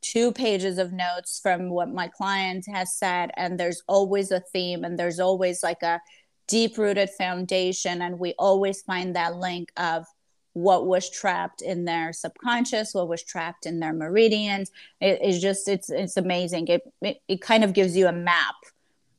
two 0.00 0.32
pages 0.32 0.78
of 0.78 0.92
notes 0.92 1.38
from 1.40 1.70
what 1.70 1.88
my 1.88 2.08
client 2.08 2.66
has 2.72 2.94
said. 2.94 3.30
And 3.36 3.58
there's 3.58 3.82
always 3.86 4.30
a 4.30 4.40
theme 4.40 4.84
and 4.84 4.98
there's 4.98 5.20
always 5.20 5.62
like 5.62 5.82
a 5.82 6.00
deep 6.48 6.76
rooted 6.76 7.10
foundation. 7.10 8.02
And 8.02 8.18
we 8.18 8.34
always 8.38 8.82
find 8.82 9.14
that 9.14 9.36
link 9.36 9.70
of 9.76 10.06
what 10.54 10.86
was 10.86 11.08
trapped 11.08 11.62
in 11.62 11.84
their 11.84 12.12
subconscious, 12.12 12.92
what 12.92 13.08
was 13.08 13.22
trapped 13.22 13.64
in 13.64 13.80
their 13.80 13.92
meridians. 13.92 14.70
It, 15.00 15.18
it's 15.22 15.38
just, 15.40 15.68
it's, 15.68 15.88
it's 15.88 16.16
amazing. 16.16 16.68
It, 16.68 16.82
it, 17.00 17.18
it 17.28 17.40
kind 17.40 17.64
of 17.64 17.72
gives 17.72 17.96
you 17.96 18.06
a 18.06 18.12
map 18.12 18.56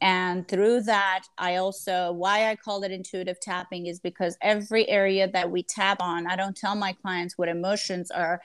and 0.04 0.46
through 0.50 0.82
that, 0.82 1.24
I 1.38 1.56
also, 1.56 2.12
why 2.12 2.50
I 2.50 2.58
call 2.58 2.84
it 2.84 2.92
intuitive 2.92 3.40
tapping 3.40 3.86
is 3.86 4.02
because 4.02 4.38
every 4.42 4.86
area 4.90 5.30
that 5.30 5.50
we 5.50 5.64
tap 5.64 6.02
on, 6.02 6.28
I 6.28 6.36
don't 6.36 6.58
tell 6.58 6.76
my 6.76 6.92
clients 6.92 7.38
what 7.38 7.48
emotions 7.48 8.12
are 8.12 8.42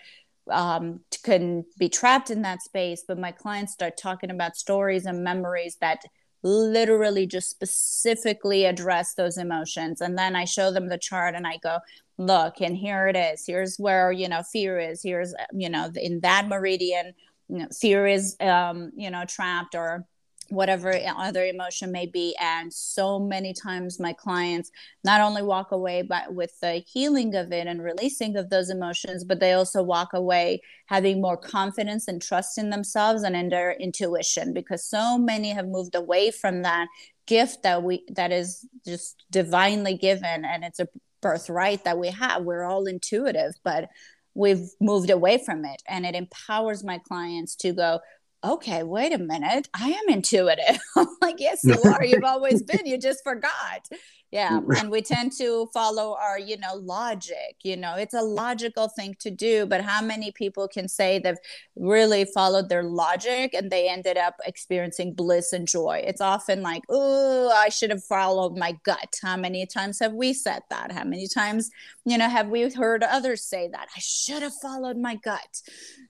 um, 0.52 1.00
can 1.24 1.64
be 1.76 1.88
trapped 1.88 2.30
in 2.30 2.42
that 2.42 2.62
space, 2.62 3.02
but 3.08 3.18
my 3.18 3.32
clients 3.32 3.72
start 3.72 3.96
talking 3.96 4.30
about 4.30 4.56
stories 4.56 5.04
and 5.04 5.24
memories 5.24 5.76
that 5.80 6.02
literally 6.44 7.26
just 7.26 7.50
specifically 7.50 8.64
address 8.64 9.14
those 9.14 9.36
emotions. 9.36 10.00
And 10.00 10.16
then 10.16 10.36
I 10.36 10.44
show 10.44 10.70
them 10.70 10.88
the 10.88 10.96
chart 10.96 11.34
and 11.34 11.44
I 11.44 11.56
go, 11.60 11.80
look, 12.18 12.60
and 12.60 12.76
here 12.76 13.08
it 13.08 13.16
is. 13.16 13.44
Here's 13.44 13.78
where, 13.78 14.12
you 14.12 14.28
know, 14.28 14.44
fear 14.44 14.78
is. 14.78 15.02
Here's, 15.02 15.34
you 15.52 15.68
know, 15.68 15.90
in 15.96 16.20
that 16.20 16.46
meridian, 16.46 17.14
you 17.48 17.58
know, 17.58 17.68
fear 17.76 18.06
is, 18.06 18.36
um, 18.38 18.92
you 18.96 19.10
know, 19.10 19.24
trapped 19.24 19.74
or 19.74 20.06
whatever 20.50 20.98
other 21.16 21.44
emotion 21.44 21.92
may 21.92 22.06
be 22.06 22.34
and 22.40 22.72
so 22.72 23.18
many 23.18 23.52
times 23.52 24.00
my 24.00 24.12
clients 24.12 24.70
not 25.04 25.20
only 25.20 25.42
walk 25.42 25.72
away 25.72 26.02
but 26.02 26.34
with 26.34 26.58
the 26.60 26.82
healing 26.86 27.34
of 27.34 27.52
it 27.52 27.66
and 27.66 27.82
releasing 27.82 28.36
of 28.36 28.50
those 28.50 28.70
emotions 28.70 29.24
but 29.24 29.40
they 29.40 29.52
also 29.52 29.82
walk 29.82 30.12
away 30.12 30.60
having 30.86 31.20
more 31.20 31.36
confidence 31.36 32.08
and 32.08 32.22
trust 32.22 32.58
in 32.58 32.70
themselves 32.70 33.22
and 33.22 33.36
in 33.36 33.48
their 33.48 33.72
intuition 33.72 34.52
because 34.52 34.84
so 34.84 35.18
many 35.18 35.50
have 35.50 35.68
moved 35.68 35.94
away 35.94 36.30
from 36.30 36.62
that 36.62 36.88
gift 37.26 37.62
that 37.62 37.82
we 37.82 38.04
that 38.08 38.32
is 38.32 38.66
just 38.84 39.24
divinely 39.30 39.96
given 39.96 40.44
and 40.44 40.64
it's 40.64 40.80
a 40.80 40.88
birthright 41.20 41.84
that 41.84 41.98
we 41.98 42.08
have. 42.08 42.42
We're 42.42 42.64
all 42.64 42.86
intuitive 42.86 43.52
but 43.62 43.90
we've 44.34 44.70
moved 44.80 45.10
away 45.10 45.38
from 45.44 45.64
it 45.64 45.82
and 45.88 46.06
it 46.06 46.14
empowers 46.14 46.84
my 46.84 46.98
clients 46.98 47.54
to 47.56 47.72
go 47.72 48.00
okay, 48.44 48.82
wait 48.82 49.12
a 49.12 49.18
minute, 49.18 49.68
I 49.74 49.90
am 49.90 50.08
intuitive. 50.08 50.78
like, 51.22 51.36
yes, 51.38 51.64
you 51.64 51.76
are. 51.84 52.04
You've 52.04 52.24
always 52.24 52.62
been. 52.62 52.86
You 52.86 52.98
just 52.98 53.22
forgot. 53.24 53.88
Yeah. 54.30 54.60
And 54.78 54.90
we 54.90 55.00
tend 55.00 55.32
to 55.38 55.68
follow 55.72 56.16
our, 56.20 56.38
you 56.38 56.56
know, 56.58 56.74
logic. 56.74 57.56
You 57.62 57.76
know, 57.76 57.94
it's 57.96 58.14
a 58.14 58.22
logical 58.22 58.88
thing 58.88 59.16
to 59.20 59.30
do. 59.30 59.66
But 59.66 59.80
how 59.80 60.02
many 60.02 60.30
people 60.32 60.68
can 60.68 60.86
say 60.86 61.18
they've 61.18 61.38
really 61.76 62.26
followed 62.26 62.68
their 62.68 62.82
logic 62.82 63.54
and 63.54 63.70
they 63.70 63.88
ended 63.88 64.16
up 64.16 64.34
experiencing 64.44 65.14
bliss 65.14 65.52
and 65.52 65.66
joy? 65.66 66.02
It's 66.06 66.20
often 66.20 66.62
like, 66.62 66.82
oh, 66.90 67.50
I 67.50 67.70
should 67.70 67.90
have 67.90 68.04
followed 68.04 68.56
my 68.56 68.76
gut. 68.84 69.14
How 69.22 69.36
many 69.36 69.66
times 69.66 69.98
have 70.00 70.12
we 70.12 70.32
said 70.32 70.62
that? 70.70 70.92
How 70.92 71.04
many 71.04 71.26
times, 71.26 71.70
you 72.04 72.18
know, 72.18 72.28
have 72.28 72.48
we 72.48 72.70
heard 72.70 73.02
others 73.02 73.44
say 73.44 73.68
that? 73.72 73.88
I 73.96 74.00
should 74.00 74.42
have 74.42 74.54
followed 74.60 74.98
my 74.98 75.16
gut. 75.16 75.62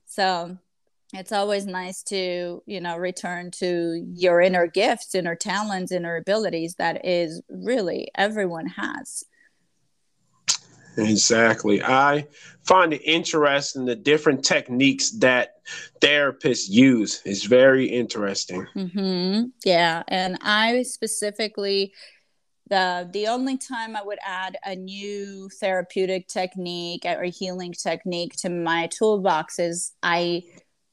So, 0.06 0.58
it's 1.14 1.32
always 1.32 1.66
nice 1.66 2.02
to 2.02 2.62
you 2.66 2.80
know 2.80 2.96
return 2.96 3.50
to 3.50 4.04
your 4.14 4.40
inner 4.40 4.66
gifts 4.66 5.14
inner 5.14 5.34
talents 5.34 5.92
inner 5.92 6.16
abilities 6.16 6.74
that 6.74 7.04
is 7.04 7.42
really 7.48 8.08
everyone 8.14 8.66
has 8.66 9.24
Exactly. 10.98 11.82
I 11.82 12.26
find 12.64 12.92
it 12.92 13.02
interesting 13.04 13.84
the 13.84 13.94
different 13.94 14.44
techniques 14.44 15.10
that 15.18 15.56
therapists 16.00 16.68
use. 16.68 17.22
It's 17.24 17.44
very 17.44 17.86
interesting. 17.86 18.66
Mm-hmm. 18.74 19.44
Yeah, 19.64 20.02
and 20.08 20.38
I 20.42 20.82
specifically 20.82 21.92
the 22.68 23.08
the 23.12 23.28
only 23.28 23.56
time 23.56 23.96
I 23.96 24.02
would 24.02 24.18
add 24.24 24.58
a 24.64 24.74
new 24.76 25.48
therapeutic 25.60 26.28
technique 26.28 27.04
or 27.06 27.24
healing 27.24 27.72
technique 27.72 28.34
to 28.38 28.50
my 28.50 28.88
toolbox 28.88 29.58
is 29.58 29.92
I 30.02 30.42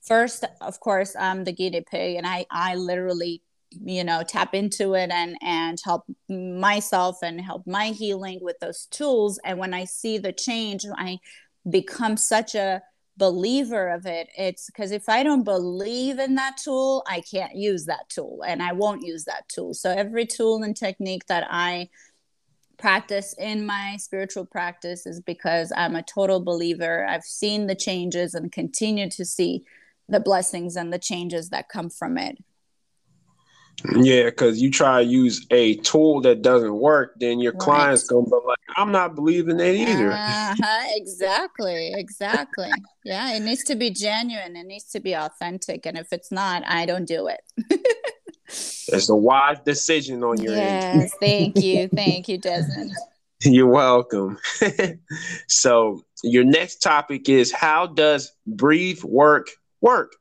first, 0.05 0.45
of 0.61 0.79
course, 0.79 1.15
I'm 1.15 1.43
the 1.43 1.51
guinea 1.51 1.81
pig, 1.81 2.17
and 2.17 2.27
I 2.27 2.45
I 2.51 2.75
literally 2.75 3.41
you 3.83 4.03
know 4.03 4.23
tap 4.23 4.53
into 4.53 4.93
it 4.93 5.09
and 5.11 5.35
and 5.41 5.79
help 5.83 6.05
myself 6.29 7.17
and 7.21 7.41
help 7.41 7.65
my 7.67 7.87
healing 7.87 8.39
with 8.41 8.59
those 8.59 8.85
tools. 8.85 9.39
And 9.43 9.59
when 9.59 9.73
i 9.73 9.83
see 9.83 10.17
the 10.17 10.31
change 10.31 10.85
i 10.97 11.17
become 11.69 12.17
such 12.17 12.55
a 12.55 12.81
believer 13.17 13.89
of 13.89 14.05
it. 14.05 14.27
It's 14.37 14.67
because 14.67 14.91
if 14.91 15.09
i 15.09 15.23
don't 15.23 15.43
believe 15.43 16.19
in 16.19 16.35
that 16.35 16.57
tool 16.57 17.03
i 17.07 17.21
can't 17.21 17.55
use 17.55 17.85
that 17.85 18.09
tool 18.09 18.43
and 18.45 18.61
i 18.61 18.71
won't 18.71 19.05
use 19.05 19.25
that 19.25 19.47
tool. 19.49 19.73
So 19.73 19.89
every 19.91 20.25
tool 20.25 20.63
and 20.63 20.75
technique 20.75 21.25
that 21.27 21.47
i 21.49 21.89
practice 22.77 23.33
in 23.39 23.65
my 23.65 23.95
spiritual 23.97 24.45
practice 24.45 25.05
is 25.05 25.21
because 25.21 25.71
i'm 25.75 25.95
a 25.95 26.03
total 26.03 26.39
believer. 26.39 27.05
I've 27.05 27.23
seen 27.23 27.67
the 27.67 27.75
changes 27.75 28.33
and 28.35 28.51
continue 28.51 29.09
to 29.11 29.25
see 29.25 29.63
the 30.07 30.19
blessings 30.19 30.75
and 30.75 30.91
the 30.93 30.99
changes 30.99 31.49
that 31.49 31.69
come 31.69 31.89
from 31.89 32.17
it 32.17 32.37
yeah, 33.95 34.25
because 34.25 34.61
you 34.61 34.71
try 34.71 35.03
to 35.03 35.09
use 35.09 35.45
a 35.51 35.75
tool 35.77 36.21
that 36.21 36.41
doesn't 36.41 36.75
work, 36.75 37.13
then 37.19 37.39
your 37.39 37.51
right. 37.53 37.61
client's 37.61 38.05
gonna 38.05 38.25
be 38.25 38.37
like, 38.45 38.57
"I'm 38.77 38.91
not 38.91 39.15
believing 39.15 39.59
it 39.59 39.75
either." 39.75 40.11
Uh-huh, 40.11 40.87
exactly, 40.95 41.93
exactly. 41.95 42.71
yeah, 43.03 43.33
it 43.33 43.41
needs 43.41 43.63
to 43.65 43.75
be 43.75 43.91
genuine. 43.91 44.55
It 44.55 44.65
needs 44.65 44.85
to 44.91 44.99
be 44.99 45.13
authentic, 45.13 45.85
and 45.85 45.97
if 45.97 46.11
it's 46.11 46.31
not, 46.31 46.63
I 46.65 46.85
don't 46.85 47.05
do 47.05 47.27
it. 47.27 47.41
It's 48.47 49.09
a 49.09 49.15
wise 49.15 49.57
decision 49.65 50.23
on 50.23 50.39
your 50.39 50.53
yes, 50.53 50.83
end. 50.83 51.01
Yes, 51.01 51.11
thank 51.19 51.57
you, 51.63 51.87
thank 51.95 52.29
you, 52.29 52.37
Desmond. 52.37 52.91
You're 53.41 53.65
welcome. 53.65 54.37
so, 55.47 56.03
your 56.23 56.43
next 56.43 56.77
topic 56.77 57.27
is 57.27 57.51
how 57.51 57.87
does 57.87 58.31
breath 58.45 59.03
work 59.03 59.47
work? 59.85 60.11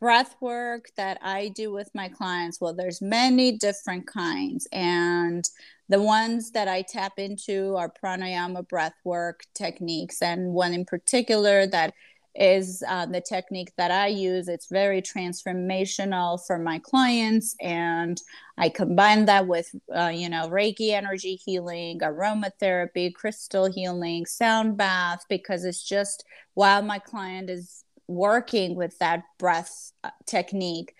breath 0.00 0.34
work 0.40 0.90
that 0.96 1.18
I 1.22 1.48
do 1.48 1.70
with 1.70 1.90
my 1.94 2.08
clients, 2.08 2.60
well, 2.60 2.74
there's 2.74 3.02
many 3.02 3.58
different 3.58 4.06
kinds. 4.06 4.66
And 4.72 5.44
the 5.88 6.02
ones 6.02 6.52
that 6.52 6.68
I 6.68 6.82
tap 6.82 7.18
into 7.18 7.76
are 7.76 7.92
pranayama 8.02 8.66
breath 8.66 8.94
work 9.04 9.42
techniques. 9.54 10.22
And 10.22 10.54
one 10.54 10.72
in 10.72 10.86
particular 10.86 11.66
that 11.66 11.92
is 12.34 12.82
uh, 12.88 13.06
the 13.06 13.20
technique 13.20 13.72
that 13.76 13.90
I 13.90 14.06
use. 14.06 14.48
It's 14.48 14.68
very 14.68 15.02
transformational 15.02 16.40
for 16.46 16.58
my 16.58 16.78
clients, 16.78 17.56
and 17.60 18.20
I 18.56 18.68
combine 18.68 19.24
that 19.24 19.48
with, 19.48 19.74
uh, 19.94 20.12
you 20.14 20.28
know, 20.28 20.48
Reiki 20.48 20.90
energy 20.90 21.34
healing, 21.44 21.98
aromatherapy, 21.98 23.12
crystal 23.12 23.70
healing, 23.70 24.26
sound 24.26 24.76
bath, 24.76 25.24
because 25.28 25.64
it's 25.64 25.82
just 25.82 26.24
while 26.54 26.82
my 26.82 27.00
client 27.00 27.50
is 27.50 27.84
working 28.10 28.74
with 28.74 28.98
that 28.98 29.22
breath 29.38 29.92
uh, 30.02 30.10
technique, 30.26 30.94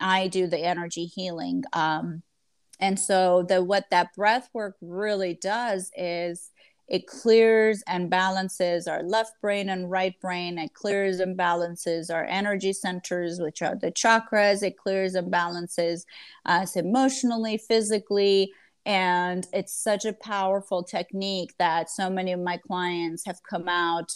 I 0.00 0.28
do 0.28 0.46
the 0.46 0.58
energy 0.58 1.06
healing. 1.06 1.62
Um, 1.72 2.22
and 2.80 2.98
so 2.98 3.44
the 3.48 3.62
what 3.62 3.86
that 3.90 4.14
breath 4.14 4.50
work 4.52 4.76
really 4.82 5.38
does 5.40 5.90
is 5.96 6.50
it 6.88 7.06
clears 7.06 7.82
and 7.88 8.10
balances 8.10 8.86
our 8.86 9.02
left 9.02 9.40
brain 9.40 9.68
and 9.70 9.90
right 9.90 10.14
brain. 10.20 10.58
It 10.58 10.74
clears 10.74 11.20
and 11.20 11.36
balances 11.36 12.10
our 12.10 12.24
energy 12.24 12.72
centers, 12.72 13.40
which 13.40 13.62
are 13.62 13.74
the 13.74 13.90
chakras. 13.90 14.62
It 14.62 14.76
clears 14.76 15.14
and 15.14 15.30
balances 15.30 16.04
us 16.44 16.76
emotionally, 16.76 17.58
physically. 17.58 18.52
And 18.84 19.46
it's 19.52 19.74
such 19.74 20.04
a 20.04 20.12
powerful 20.12 20.84
technique 20.84 21.54
that 21.58 21.90
so 21.90 22.08
many 22.08 22.32
of 22.32 22.40
my 22.40 22.56
clients 22.58 23.24
have 23.26 23.40
come 23.48 23.68
out 23.68 24.12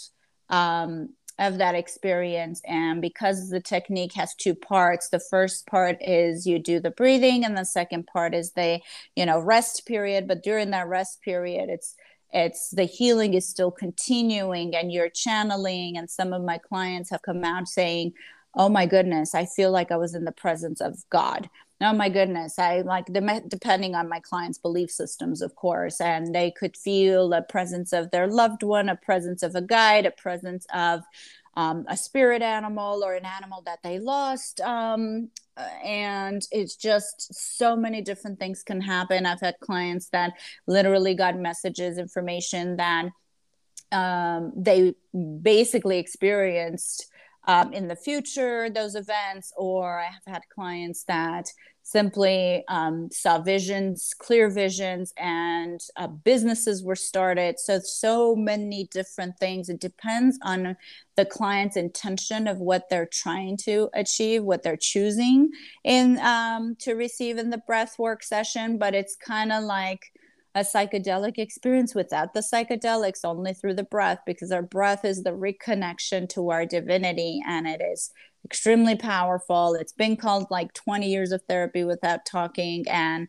um, 0.51 1.15
of 1.41 1.57
that 1.57 1.75
experience. 1.75 2.61
And 2.65 3.01
because 3.01 3.49
the 3.49 3.59
technique 3.59 4.13
has 4.13 4.35
two 4.35 4.55
parts, 4.55 5.09
the 5.09 5.19
first 5.19 5.65
part 5.67 5.97
is 5.99 6.45
you 6.45 6.59
do 6.59 6.79
the 6.79 6.91
breathing, 6.91 7.43
and 7.43 7.57
the 7.57 7.65
second 7.65 8.07
part 8.07 8.33
is 8.33 8.51
the, 8.51 8.79
you 9.15 9.25
know, 9.25 9.39
rest 9.39 9.85
period. 9.85 10.27
But 10.27 10.43
during 10.43 10.69
that 10.69 10.87
rest 10.87 11.21
period, 11.21 11.69
it's 11.69 11.95
it's 12.33 12.69
the 12.69 12.85
healing 12.85 13.33
is 13.33 13.47
still 13.47 13.71
continuing 13.71 14.73
and 14.73 14.91
you're 14.91 15.09
channeling 15.09 15.97
and 15.97 16.09
some 16.09 16.31
of 16.31 16.41
my 16.41 16.57
clients 16.57 17.09
have 17.09 17.21
come 17.23 17.43
out 17.43 17.67
saying 17.67 18.13
oh 18.55 18.69
my 18.69 18.85
goodness 18.85 19.35
i 19.35 19.45
feel 19.45 19.69
like 19.69 19.91
i 19.91 19.97
was 19.97 20.15
in 20.15 20.23
the 20.23 20.31
presence 20.31 20.79
of 20.79 20.97
god 21.09 21.49
oh 21.81 21.93
my 21.93 22.09
goodness. 22.09 22.59
I 22.59 22.81
like 22.81 23.07
the 23.07 23.43
depending 23.47 23.95
on 23.95 24.07
my 24.09 24.19
clients 24.19 24.57
belief 24.57 24.91
systems 24.91 25.41
of 25.41 25.55
course 25.55 25.99
and 25.99 26.33
they 26.33 26.51
could 26.51 26.77
feel 26.77 27.33
a 27.33 27.41
presence 27.41 27.93
of 27.93 28.11
their 28.11 28.27
loved 28.27 28.63
one 28.63 28.89
a 28.89 28.95
presence 28.95 29.43
of 29.43 29.55
a 29.55 29.61
guide 29.61 30.05
a 30.05 30.11
presence 30.11 30.65
of 30.73 31.01
um, 31.55 31.85
a 31.89 31.97
spirit 31.97 32.41
animal 32.41 33.03
or 33.03 33.15
an 33.15 33.25
animal 33.25 33.61
that 33.65 33.79
they 33.83 33.99
lost 33.99 34.61
um, 34.61 35.29
and 35.83 36.47
it's 36.51 36.75
just 36.75 37.33
so 37.33 37.75
many 37.75 38.01
different 38.01 38.39
things 38.39 38.63
can 38.63 38.81
happen. 38.81 39.25
I've 39.25 39.41
had 39.41 39.55
clients 39.59 40.09
that 40.09 40.33
literally 40.67 41.13
got 41.13 41.37
messages 41.37 41.97
information 41.97 42.77
that 42.77 43.09
um, 43.91 44.53
they 44.55 44.95
basically 45.41 45.97
experienced 45.99 47.07
um, 47.45 47.73
in 47.73 47.87
the 47.87 47.95
future 47.95 48.69
those 48.69 48.95
events 48.95 49.53
or 49.57 49.99
i 49.99 50.05
have 50.05 50.25
had 50.25 50.41
clients 50.53 51.03
that 51.03 51.47
simply 51.83 52.63
um, 52.67 53.09
saw 53.11 53.39
visions, 53.39 54.13
clear 54.17 54.49
visions, 54.49 55.13
and 55.17 55.81
uh, 55.97 56.07
businesses 56.07 56.83
were 56.83 56.95
started. 56.95 57.59
So, 57.59 57.79
so 57.79 58.35
many 58.35 58.87
different 58.91 59.37
things. 59.39 59.67
It 59.69 59.79
depends 59.79 60.37
on 60.43 60.77
the 61.17 61.25
client's 61.25 61.75
intention 61.75 62.47
of 62.47 62.57
what 62.57 62.89
they're 62.89 63.09
trying 63.11 63.57
to 63.57 63.89
achieve, 63.93 64.43
what 64.43 64.63
they're 64.63 64.77
choosing 64.77 65.51
in 65.83 66.19
um, 66.19 66.75
to 66.79 66.93
receive 66.93 67.37
in 67.37 67.49
the 67.49 67.57
breath 67.57 67.97
work 67.97 68.23
session. 68.23 68.77
But 68.77 68.95
it's 68.95 69.15
kind 69.15 69.51
of 69.51 69.63
like 69.63 70.13
a 70.53 70.61
psychedelic 70.61 71.37
experience 71.37 71.95
without 71.95 72.33
the 72.33 72.41
psychedelics, 72.41 73.23
only 73.23 73.53
through 73.53 73.75
the 73.75 73.83
breath, 73.83 74.19
because 74.25 74.51
our 74.51 74.61
breath 74.61 75.05
is 75.05 75.23
the 75.23 75.31
reconnection 75.31 76.27
to 76.29 76.49
our 76.49 76.65
divinity 76.65 77.41
and 77.47 77.67
it 77.67 77.81
is 77.81 78.11
extremely 78.43 78.95
powerful. 78.95 79.75
It's 79.75 79.93
been 79.93 80.17
called 80.17 80.47
like 80.49 80.73
20 80.73 81.07
years 81.07 81.31
of 81.31 81.41
therapy 81.47 81.83
without 81.83 82.25
talking. 82.25 82.85
And 82.89 83.27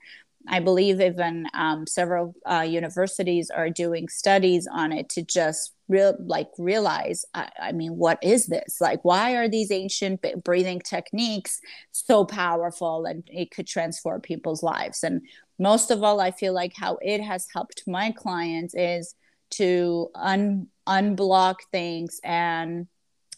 I 0.48 0.60
believe 0.60 1.00
even 1.00 1.46
um, 1.54 1.86
several 1.86 2.34
uh, 2.44 2.66
universities 2.68 3.50
are 3.50 3.70
doing 3.70 4.08
studies 4.08 4.66
on 4.70 4.92
it 4.92 5.08
to 5.10 5.22
just 5.22 5.72
real 5.88 6.16
like 6.18 6.48
realize. 6.58 7.24
I, 7.34 7.48
I, 7.60 7.72
mean, 7.72 7.96
what 7.96 8.18
is 8.22 8.46
this? 8.46 8.80
Like, 8.80 9.04
why 9.04 9.36
are 9.36 9.48
these 9.48 9.70
ancient 9.70 10.24
breathing 10.42 10.80
techniques 10.80 11.60
so 11.92 12.24
powerful 12.24 13.04
and 13.04 13.22
it 13.26 13.50
could 13.50 13.66
transform 13.66 14.20
people's 14.20 14.62
lives? 14.62 15.04
And 15.04 15.22
most 15.58 15.90
of 15.90 16.02
all, 16.02 16.20
I 16.20 16.30
feel 16.32 16.52
like 16.52 16.72
how 16.76 16.98
it 17.02 17.20
has 17.20 17.46
helped 17.52 17.84
my 17.86 18.10
clients 18.10 18.74
is 18.74 19.14
to 19.50 20.08
un- 20.14 20.66
unblock 20.88 21.56
things 21.70 22.20
and 22.24 22.88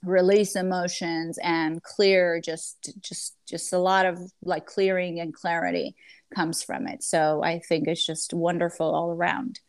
release 0.05 0.57
emotions 0.57 1.39
and 1.43 1.83
clear 1.83 2.41
just 2.41 2.93
just 3.01 3.37
just 3.47 3.73
a 3.73 3.79
lot 3.79 4.07
of 4.07 4.19
like 4.43 4.67
clearing 4.67 5.21
and 5.21 5.35
clarity 5.35 5.95
comes 6.35 6.63
from 6.63 6.87
it. 6.87 7.03
So 7.03 7.43
i 7.43 7.59
think 7.59 7.89
it's 7.89 8.05
just 8.05 8.33
wonderful 8.33 8.95
all 8.95 9.11
around. 9.11 9.61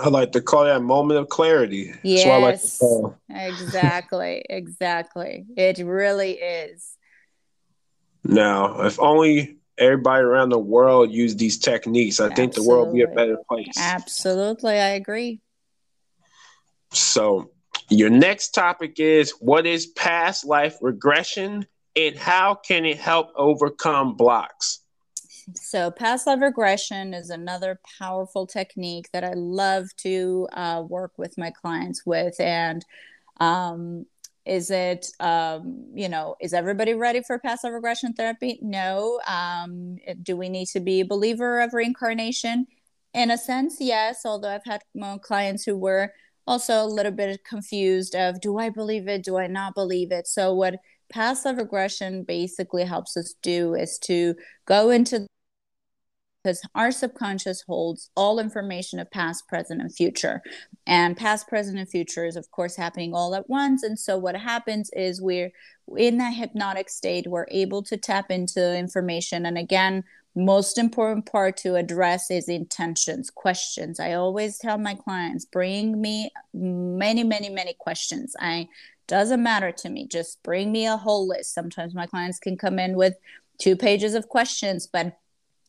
I 0.00 0.08
like 0.08 0.32
to 0.32 0.40
call 0.40 0.64
that 0.64 0.80
moment 0.80 1.18
of 1.18 1.28
clarity. 1.28 1.92
Yes. 2.02 2.80
like 2.80 3.12
exactly. 3.28 4.44
Exactly. 4.50 5.44
It 5.56 5.78
really 5.78 6.32
is. 6.32 6.96
Now 8.22 8.82
if 8.82 9.00
only 9.00 9.56
everybody 9.76 10.22
around 10.22 10.50
the 10.50 10.58
world 10.58 11.10
use 11.10 11.36
these 11.36 11.56
techniques 11.56 12.18
i 12.18 12.24
Absolutely. 12.24 12.42
think 12.42 12.54
the 12.54 12.68
world 12.68 12.88
would 12.88 12.94
be 12.94 13.02
a 13.02 13.08
better 13.08 13.38
place. 13.48 13.74
Absolutely, 13.78 14.72
I 14.72 14.90
agree. 14.90 15.40
So 16.92 17.50
your 17.90 18.10
next 18.10 18.50
topic 18.50 18.98
is 18.98 19.32
what 19.40 19.66
is 19.66 19.86
past 19.86 20.44
life 20.44 20.76
regression 20.80 21.66
and 21.96 22.16
how 22.16 22.54
can 22.54 22.84
it 22.84 22.98
help 22.98 23.30
overcome 23.36 24.14
blocks? 24.14 24.80
So, 25.54 25.90
past 25.90 26.26
life 26.26 26.40
regression 26.40 27.14
is 27.14 27.30
another 27.30 27.80
powerful 27.98 28.46
technique 28.46 29.08
that 29.12 29.24
I 29.24 29.32
love 29.34 29.86
to 29.98 30.46
uh, 30.52 30.82
work 30.86 31.12
with 31.16 31.38
my 31.38 31.50
clients 31.50 32.04
with. 32.04 32.38
And 32.38 32.84
um, 33.40 34.04
is 34.44 34.70
it, 34.70 35.06
um, 35.20 35.86
you 35.94 36.08
know, 36.08 36.36
is 36.40 36.52
everybody 36.52 36.92
ready 36.92 37.22
for 37.22 37.38
past 37.38 37.64
life 37.64 37.72
regression 37.72 38.12
therapy? 38.12 38.58
No. 38.60 39.20
Um, 39.26 39.98
do 40.22 40.36
we 40.36 40.50
need 40.50 40.66
to 40.68 40.80
be 40.80 41.00
a 41.00 41.06
believer 41.06 41.60
of 41.60 41.72
reincarnation? 41.72 42.66
in 43.14 43.30
a 43.30 43.38
sense, 43.38 43.76
yes. 43.80 44.22
Although 44.24 44.50
I've 44.50 44.64
had 44.64 44.82
clients 45.22 45.64
who 45.64 45.76
were 45.76 46.12
also 46.48 46.82
a 46.82 46.86
little 46.86 47.12
bit 47.12 47.44
confused 47.44 48.14
of 48.14 48.40
do 48.40 48.58
I 48.58 48.70
believe 48.70 49.06
it, 49.06 49.22
do 49.22 49.36
I 49.36 49.46
not 49.46 49.74
believe 49.74 50.10
it. 50.10 50.26
So 50.26 50.54
what 50.54 50.76
past 51.10 51.44
life 51.44 51.58
regression 51.58 52.24
basically 52.24 52.84
helps 52.84 53.16
us 53.16 53.34
do 53.42 53.74
is 53.74 53.98
to 54.00 54.34
go 54.66 54.90
into 54.90 55.26
because 56.42 56.62
our 56.74 56.90
subconscious 56.90 57.62
holds 57.66 58.10
all 58.16 58.38
information 58.38 58.98
of 58.98 59.10
past, 59.10 59.46
present, 59.48 59.82
and 59.82 59.94
future. 59.94 60.40
And 60.86 61.16
past, 61.16 61.48
present, 61.48 61.78
and 61.78 61.88
future 61.88 62.24
is, 62.24 62.36
of 62.36 62.50
course, 62.50 62.76
happening 62.76 63.12
all 63.12 63.34
at 63.34 63.50
once. 63.50 63.82
And 63.82 63.98
so, 63.98 64.16
what 64.16 64.36
happens 64.36 64.88
is 64.94 65.20
we're 65.20 65.50
in 65.96 66.18
that 66.18 66.34
hypnotic 66.34 66.88
state, 66.88 67.26
we're 67.26 67.46
able 67.50 67.82
to 67.82 67.96
tap 67.96 68.30
into 68.30 68.76
information. 68.76 69.44
And 69.44 69.58
again, 69.58 70.04
most 70.34 70.78
important 70.78 71.26
part 71.26 71.56
to 71.58 71.74
address 71.74 72.30
is 72.30 72.48
intentions 72.48 73.30
questions. 73.30 73.98
I 73.98 74.12
always 74.12 74.58
tell 74.58 74.78
my 74.78 74.94
clients 74.94 75.44
bring 75.44 76.00
me 76.00 76.30
many 76.52 77.24
many 77.24 77.50
many 77.50 77.74
questions. 77.78 78.36
I 78.38 78.68
doesn't 79.06 79.42
matter 79.42 79.72
to 79.72 79.88
me. 79.88 80.06
Just 80.06 80.42
bring 80.42 80.70
me 80.70 80.86
a 80.86 80.96
whole 80.96 81.26
list. 81.26 81.54
Sometimes 81.54 81.94
my 81.94 82.06
clients 82.06 82.38
can 82.38 82.56
come 82.56 82.78
in 82.78 82.94
with 82.96 83.14
two 83.58 83.74
pages 83.74 84.14
of 84.14 84.28
questions 84.28 84.86
but 84.86 85.16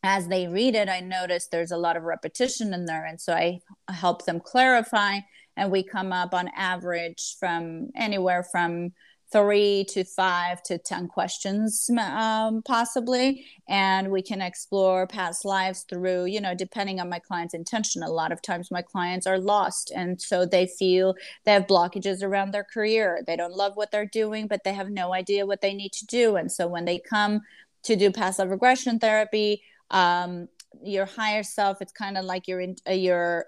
as 0.03 0.27
they 0.27 0.47
read 0.47 0.75
it, 0.75 0.87
I 0.87 1.01
notice 1.01 1.47
there's 1.47 1.71
a 1.71 1.77
lot 1.77 1.97
of 1.97 2.03
repetition 2.03 2.73
in 2.73 2.85
there. 2.85 3.05
And 3.05 3.19
so 3.19 3.33
I 3.33 3.59
help 3.89 4.25
them 4.25 4.39
clarify, 4.39 5.19
and 5.57 5.71
we 5.71 5.83
come 5.83 6.13
up 6.13 6.33
on 6.33 6.49
average 6.55 7.35
from 7.39 7.89
anywhere 7.95 8.43
from 8.43 8.93
three 9.31 9.85
to 9.89 10.03
five 10.03 10.63
to 10.63 10.77
10 10.77 11.07
questions, 11.07 11.89
um, 11.99 12.61
possibly. 12.63 13.45
And 13.67 14.09
we 14.09 14.21
can 14.21 14.41
explore 14.41 15.05
past 15.05 15.45
lives 15.45 15.85
through, 15.87 16.25
you 16.25 16.41
know, 16.41 16.55
depending 16.55 16.99
on 16.99 17.09
my 17.09 17.19
client's 17.19 17.53
intention. 17.53 18.01
A 18.01 18.09
lot 18.09 18.31
of 18.31 18.41
times 18.41 18.71
my 18.71 18.81
clients 18.81 19.27
are 19.27 19.37
lost. 19.37 19.91
And 19.95 20.19
so 20.19 20.45
they 20.45 20.65
feel 20.65 21.15
they 21.45 21.53
have 21.53 21.67
blockages 21.67 22.23
around 22.23 22.51
their 22.51 22.63
career. 22.63 23.21
They 23.25 23.35
don't 23.35 23.55
love 23.55 23.75
what 23.75 23.91
they're 23.91 24.05
doing, 24.05 24.47
but 24.47 24.63
they 24.63 24.73
have 24.73 24.89
no 24.89 25.13
idea 25.13 25.45
what 25.45 25.61
they 25.61 25.73
need 25.73 25.93
to 25.93 26.05
do. 26.05 26.35
And 26.35 26.51
so 26.51 26.67
when 26.67 26.85
they 26.85 26.97
come 26.97 27.41
to 27.83 27.95
do 27.95 28.11
past 28.11 28.39
life 28.39 28.49
regression 28.49 28.97
therapy, 28.97 29.61
um, 29.91 30.47
your 30.83 31.05
higher 31.05 31.43
self 31.43 31.81
it's 31.81 31.91
kind 31.91 32.17
of 32.17 32.25
like 32.25 32.47
your 32.47 32.63
uh, 32.87 32.91
your 32.91 33.45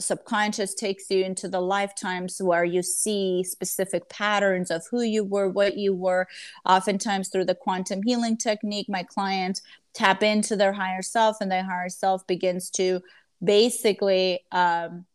subconscious 0.00 0.74
takes 0.74 1.10
you 1.10 1.24
into 1.24 1.48
the 1.48 1.60
lifetimes 1.60 2.40
where 2.40 2.64
you 2.64 2.82
see 2.82 3.44
specific 3.44 4.08
patterns 4.08 4.70
of 4.70 4.84
who 4.90 5.02
you 5.02 5.24
were 5.24 5.48
what 5.48 5.76
you 5.76 5.94
were. 5.94 6.26
Oftentimes 6.64 7.28
through 7.28 7.46
the 7.46 7.54
quantum 7.54 8.02
healing 8.04 8.36
technique 8.36 8.88
my 8.88 9.02
clients 9.02 9.62
tap 9.94 10.22
into 10.22 10.56
their 10.56 10.72
higher 10.72 11.02
self 11.02 11.36
and 11.40 11.50
their 11.50 11.64
higher 11.64 11.88
self 11.88 12.26
begins 12.26 12.70
to 12.70 13.00
basically 13.42 14.40
um, 14.52 15.06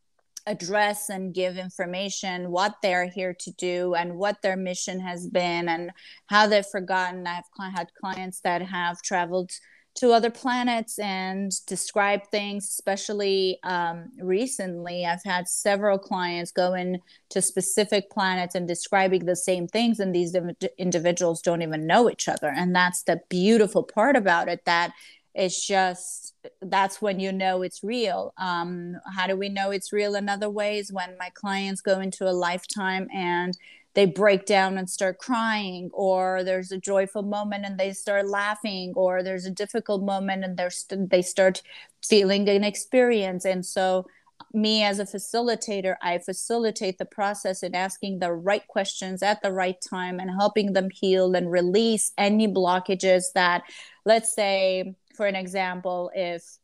address 0.47 1.09
and 1.09 1.33
give 1.33 1.57
information 1.57 2.51
what 2.51 2.75
they're 2.81 3.07
here 3.07 3.33
to 3.33 3.51
do 3.51 3.95
and 3.95 4.15
what 4.15 4.41
their 4.41 4.55
mission 4.55 4.99
has 4.99 5.27
been 5.27 5.67
and 5.69 5.91
how 6.27 6.47
they've 6.47 6.65
forgotten. 6.65 7.25
I've 7.25 7.43
had 7.75 7.87
clients 7.99 8.41
that 8.41 8.61
have 8.61 9.01
traveled 9.01 9.51
to 9.95 10.11
other 10.11 10.29
planets 10.29 10.99
and 10.99 11.51
describe 11.65 12.21
things 12.27 12.65
especially 12.65 13.59
um, 13.63 14.09
recently 14.19 15.05
i've 15.05 15.23
had 15.23 15.47
several 15.47 15.97
clients 15.97 16.51
go 16.51 16.73
in 16.73 16.99
to 17.29 17.41
specific 17.41 18.09
planets 18.09 18.55
and 18.55 18.67
describing 18.67 19.25
the 19.25 19.35
same 19.35 19.67
things 19.67 19.99
and 19.99 20.13
these 20.15 20.35
individuals 20.77 21.41
don't 21.41 21.61
even 21.61 21.85
know 21.85 22.09
each 22.09 22.27
other. 22.27 22.47
And 22.47 22.75
that's 22.75 23.03
the 23.03 23.21
beautiful 23.29 23.83
part 23.83 24.15
about 24.15 24.47
it 24.47 24.63
that 24.65 24.93
it's 25.33 25.67
just 25.67 26.33
that's 26.61 27.01
when 27.01 27.19
you 27.19 27.33
know 27.33 27.61
it's 27.61 27.83
real. 27.83 28.33
Um, 28.37 28.95
how 29.15 29.27
do 29.27 29.35
we 29.35 29.49
know 29.49 29.71
it's 29.71 29.91
real 29.91 30.15
in 30.15 30.29
other 30.29 30.49
ways? 30.49 30.93
When 30.93 31.17
my 31.19 31.29
clients 31.33 31.81
go 31.81 31.99
into 31.99 32.25
a 32.25 32.31
lifetime 32.31 33.09
and 33.13 33.57
they 33.95 34.05
break 34.05 34.45
down 34.45 34.77
and 34.77 34.89
start 34.89 35.17
crying 35.17 35.89
or 35.93 36.43
there's 36.43 36.71
a 36.71 36.77
joyful 36.77 37.23
moment 37.23 37.65
and 37.65 37.79
they 37.79 37.93
start 37.93 38.27
laughing 38.27 38.93
or 38.95 39.23
there's 39.23 39.45
a 39.45 39.51
difficult 39.51 40.03
moment 40.03 40.43
and 40.43 40.57
they're 40.57 40.69
st- 40.69 41.09
they 41.09 41.21
start 41.21 41.61
feeling 42.03 42.47
an 42.49 42.63
experience. 42.63 43.45
And 43.45 43.65
so 43.65 44.05
me 44.53 44.83
as 44.83 44.99
a 44.99 45.05
facilitator 45.05 45.95
i 46.01 46.17
facilitate 46.17 46.97
the 46.97 47.05
process 47.05 47.63
in 47.63 47.75
asking 47.75 48.19
the 48.19 48.31
right 48.31 48.67
questions 48.67 49.21
at 49.21 49.41
the 49.41 49.51
right 49.51 49.77
time 49.81 50.19
and 50.19 50.29
helping 50.29 50.73
them 50.73 50.89
heal 50.89 51.35
and 51.35 51.51
release 51.51 52.11
any 52.17 52.47
blockages 52.47 53.25
that 53.33 53.63
let's 54.05 54.33
say 54.33 54.95
for 55.15 55.25
an 55.25 55.35
example 55.35 56.11
if 56.15 56.57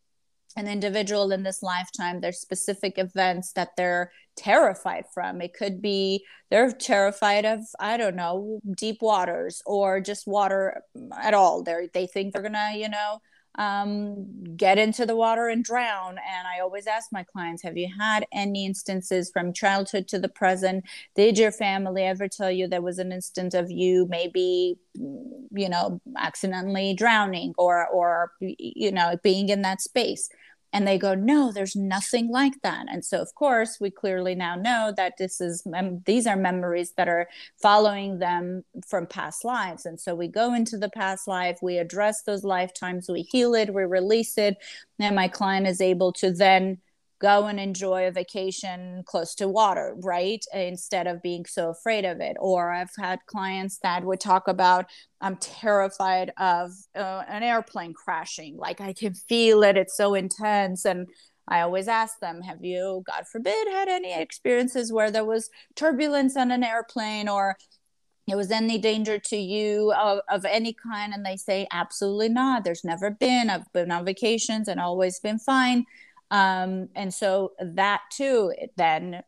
an 0.58 0.68
individual 0.68 1.32
in 1.32 1.44
this 1.44 1.64
lifetime 1.64 2.22
there's 2.22 2.40
specific 2.40 2.98
events 2.98 3.54
that 3.54 3.70
they're 3.78 4.12
terrified 4.42 5.06
from. 5.14 5.42
It 5.42 5.54
could 5.54 5.82
be 5.82 6.26
they're 6.50 6.72
terrified 6.72 7.46
of 7.46 7.62
i 7.80 7.96
don't 7.96 8.16
know 8.16 8.60
deep 8.76 8.98
waters 9.02 9.62
or 9.66 10.02
just 10.02 10.28
water 10.28 10.82
at 11.22 11.34
all. 11.34 11.64
They 11.64 11.90
they 11.94 12.08
think 12.08 12.34
they're 12.34 12.42
gonna 12.42 12.74
you 12.76 12.90
know 12.90 13.22
um, 13.56 14.56
get 14.56 14.78
into 14.78 15.06
the 15.06 15.16
water 15.16 15.50
and 15.50 15.64
drown. 15.64 16.12
And 16.12 16.48
i 16.48 16.60
always 16.62 16.88
ask 16.88 17.10
my 17.12 17.24
clients 17.24 17.64
have 17.64 17.78
you 17.78 17.90
had 18.00 18.26
any 18.34 18.66
instances 18.66 19.30
from 19.32 19.54
childhood 19.54 20.08
to 20.10 20.20
the 20.20 20.30
present? 20.30 20.86
Did 21.16 21.38
your 21.38 21.52
family 21.52 22.04
ever 22.04 22.28
tell 22.28 22.52
you 22.52 22.68
there 22.68 22.82
was 22.82 23.00
an 23.00 23.12
instance 23.12 23.54
of 23.54 23.70
you 23.70 24.08
maybe 24.10 24.78
you 24.96 25.70
know 25.70 26.02
accidentally 26.18 26.94
drowning 26.94 27.54
or 27.58 27.88
or 27.88 28.32
you 28.40 28.92
know 28.92 29.18
being 29.24 29.50
in 29.50 29.62
that 29.64 29.82
space 29.82 30.30
and 30.74 30.88
they 30.88 30.98
go 30.98 31.14
no 31.14 31.52
there's 31.52 31.76
nothing 31.76 32.30
like 32.30 32.62
that. 32.64 32.86
And 32.90 33.04
so 33.04 33.22
of 33.22 33.34
course 33.36 33.78
we 33.80 33.92
clearly 33.92 34.36
now 34.36 34.56
know 34.56 34.94
that 34.98 35.14
this 35.18 35.42
is 35.42 35.64
mem- 35.66 36.02
these 36.06 36.28
are 36.28 36.36
memories 36.36 36.94
that 36.98 37.08
are 37.08 37.28
following 37.62 38.20
them 38.20 38.64
from 38.88 39.06
past 39.08 39.44
lives. 39.44 39.86
And 39.86 40.00
so 40.00 40.16
we 40.16 40.28
go 40.28 40.54
into 40.54 40.78
the 40.78 40.90
past 40.90 41.28
life 41.28 41.60
we 41.62 41.78
address 41.78 42.24
those 42.24 42.44
lifetimes 42.44 43.10
we 43.10 43.24
heal 43.24 43.56
it 43.56 43.74
we 43.74 43.84
release 43.84 44.38
it 44.38 44.58
and 45.00 45.16
my 45.16 45.28
client 45.28 45.68
is 45.68 45.82
able 45.82 46.14
to 46.14 46.32
then 46.32 46.78
go 47.22 47.46
and 47.46 47.60
enjoy 47.60 48.08
a 48.08 48.12
vacation 48.12 49.04
close 49.06 49.36
to 49.36 49.48
water, 49.48 49.96
right? 50.00 50.44
Instead 50.54 51.06
of 51.08 51.22
being 51.22 51.46
so 51.46 51.70
afraid 51.70 52.04
of 52.04 52.20
it. 52.20 52.36
Or 52.40 52.72
I've 52.72 52.92
had 52.98 53.20
clients 53.28 53.78
that 53.84 54.04
would 54.04 54.20
talk 54.20 54.48
about, 54.48 54.88
I'm 55.22 55.38
terrified 55.38 56.34
of 56.38 56.72
uh, 56.96 57.24
an 57.28 57.44
airplane 57.44 57.94
crashing. 57.94 58.58
Like 58.58 58.82
I 58.82 58.94
can 58.94 59.14
feel 59.14 59.64
it, 59.64 59.78
it's 59.78 59.96
so 59.96 60.16
intense. 60.16 60.84
And 60.84 61.08
I 61.48 61.62
always 61.62 61.88
ask 61.88 62.20
them, 62.20 62.42
have 62.42 62.64
you, 62.64 63.04
God 63.06 63.28
forbid, 63.32 63.68
had 63.68 63.88
any 63.88 64.14
experiences 64.14 64.92
where 64.92 65.12
there 65.12 65.26
was 65.26 65.50
turbulence 65.76 66.36
on 66.36 66.50
an 66.52 66.64
airplane 66.64 67.30
or 67.30 67.56
it 68.28 68.36
was 68.36 68.52
any 68.52 68.78
danger 68.78 69.20
to 69.20 69.38
you 69.38 69.94
of, 69.94 70.22
of 70.30 70.46
any 70.46 70.74
kind? 70.74 71.14
And 71.14 71.26
they 71.26 71.38
say, 71.38 71.68
absolutely 71.72 72.30
not. 72.30 72.64
There's 72.64 72.84
never 72.84 73.12
been. 73.12 73.50
I've 73.50 73.72
been 73.74 73.92
on 73.92 74.06
vacations 74.06 74.68
and 74.68 74.80
always 74.80 75.20
been 75.20 75.38
fine 75.40 75.86
um, 76.32 76.90
and 76.96 77.14
so 77.14 77.52
that 77.62 78.02
too 78.12 78.52
then 78.78 79.22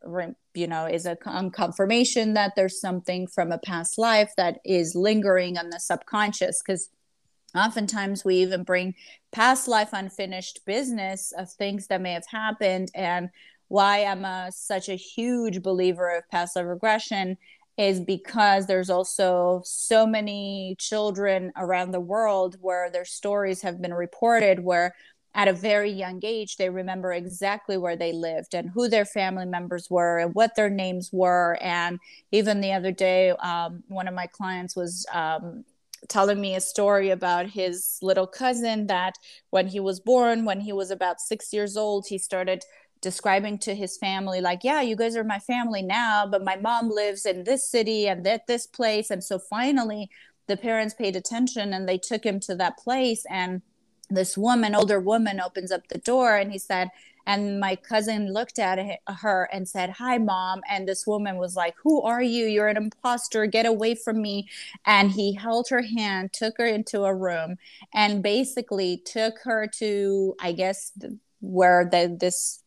you 0.56 0.68
know 0.68 0.86
is 0.86 1.06
a 1.06 1.16
confirmation 1.16 2.34
that 2.34 2.54
there's 2.56 2.80
something 2.80 3.28
from 3.28 3.52
a 3.52 3.60
past 3.60 3.98
life 3.98 4.32
that 4.38 4.60
is 4.66 4.96
lingering 4.96 5.58
on 5.58 5.70
the 5.70 5.80
subconscious 5.80 6.62
because 6.62 6.90
oftentimes 7.56 8.26
we 8.26 8.38
even 8.38 8.64
bring 8.64 8.96
past 9.32 9.68
life 9.68 9.90
unfinished 9.94 10.66
business 10.66 11.32
of 11.38 11.52
things 11.52 11.86
that 11.88 12.02
may 12.02 12.14
have 12.14 12.26
happened. 12.26 12.90
And 12.96 13.30
why 13.70 14.04
i'm 14.06 14.24
a, 14.24 14.52
such 14.52 14.88
a 14.88 14.96
huge 14.96 15.64
believer 15.64 16.16
of 16.16 16.30
past 16.30 16.56
life 16.56 16.66
regression 16.66 17.38
is 17.78 18.00
because 18.00 18.68
there's 18.68 18.92
also 18.92 19.62
so 19.66 20.06
many 20.06 20.76
children 20.78 21.52
around 21.58 21.92
the 21.92 22.00
world 22.00 22.56
where 22.62 22.92
their 22.92 23.06
stories 23.06 23.64
have 23.64 23.82
been 23.82 23.94
reported 23.94 24.60
where 24.60 24.94
at 25.36 25.48
a 25.48 25.54
very 25.54 25.92
young 25.92 26.20
age, 26.24 26.58
they 26.58 26.70
remember 26.70 27.12
exactly 27.12 27.78
where 27.78 27.96
they 27.96 28.14
lived 28.14 28.54
and 28.54 28.70
who 28.70 28.88
their 28.88 29.06
family 29.06 29.46
members 29.46 29.90
were 29.90 30.20
and 30.20 30.36
what 30.36 30.56
their 30.56 30.70
names 30.70 31.10
were. 31.12 31.58
And 31.62 32.00
even 32.32 32.62
the 32.62 32.74
other 32.74 32.92
day, 32.92 33.32
um, 33.32 33.84
one 33.88 34.08
of 34.08 34.14
my 34.14 34.28
clients 34.28 34.76
was 34.76 35.06
um, 35.12 35.66
telling 36.08 36.40
me 36.40 36.56
a 36.56 36.62
story 36.62 37.10
about 37.10 37.48
his 37.48 37.98
little 38.02 38.28
cousin 38.28 38.88
that 38.88 39.16
when 39.50 39.68
he 39.68 39.80
was 39.80 40.00
born, 40.00 40.46
when 40.46 40.62
he 40.62 40.74
was 40.74 40.92
about 40.92 41.20
six 41.20 41.52
years 41.52 41.76
old, 41.78 42.06
he 42.08 42.18
started 42.20 42.64
describing 43.02 43.58
to 43.60 43.76
his 43.76 43.98
family 43.98 44.40
like 44.40 44.62
yeah 44.64 44.80
you 44.80 44.96
guys 44.96 45.18
are 45.18 45.26
my 45.26 45.38
family 45.38 45.82
now 45.82 46.26
but 46.26 46.42
my 46.42 46.56
mom 46.56 46.90
lives 46.90 47.26
in 47.26 47.44
this 47.44 47.70
city 47.70 48.08
and 48.08 48.26
at 48.26 48.48
this 48.48 48.66
place 48.66 49.12
and 49.12 49.22
so 49.22 49.38
finally 49.38 50.10
the 50.48 50.56
parents 50.56 50.94
paid 50.94 51.14
attention 51.14 51.74
and 51.74 51.88
they 51.88 51.98
took 51.98 52.26
him 52.26 52.40
to 52.40 52.56
that 52.56 52.78
place 52.78 53.26
and 53.30 53.62
this 54.10 54.38
woman, 54.38 54.76
older 54.76 55.00
woman, 55.00 55.40
opens 55.40 55.72
up 55.72 55.88
the 55.88 55.98
door 55.98 56.36
and 56.36 56.52
he 56.52 56.58
said, 56.58 56.90
and 57.26 57.60
my 57.60 57.76
cousin 57.76 58.34
looked 58.34 58.60
at 58.60 59.00
her 59.08 59.50
and 59.52 59.68
said, 59.68 59.92
Hi, 59.92 60.18
mom. 60.18 60.62
And 60.70 60.88
this 60.88 61.08
woman 61.08 61.38
was 61.38 61.56
like, 61.56 61.76
Who 61.82 62.02
are 62.02 62.22
you? 62.22 62.46
You're 62.46 62.68
an 62.68 62.78
imposter. 62.78 63.46
Get 63.46 63.66
away 63.66 63.96
from 63.96 64.22
me. 64.22 64.50
And 64.86 65.12
he 65.12 65.34
held 65.34 65.70
her 65.70 65.82
hand, 65.82 66.34
took 66.34 66.58
her 66.58 66.66
into 66.66 67.04
a 67.04 67.16
room, 67.16 67.58
and 67.94 68.22
basically 68.22 68.98
took 69.06 69.40
her 69.44 69.68
to, 69.80 70.36
I 70.40 70.52
guess, 70.52 70.92
where 71.40 71.88
the, 71.90 72.16
this 72.20 72.60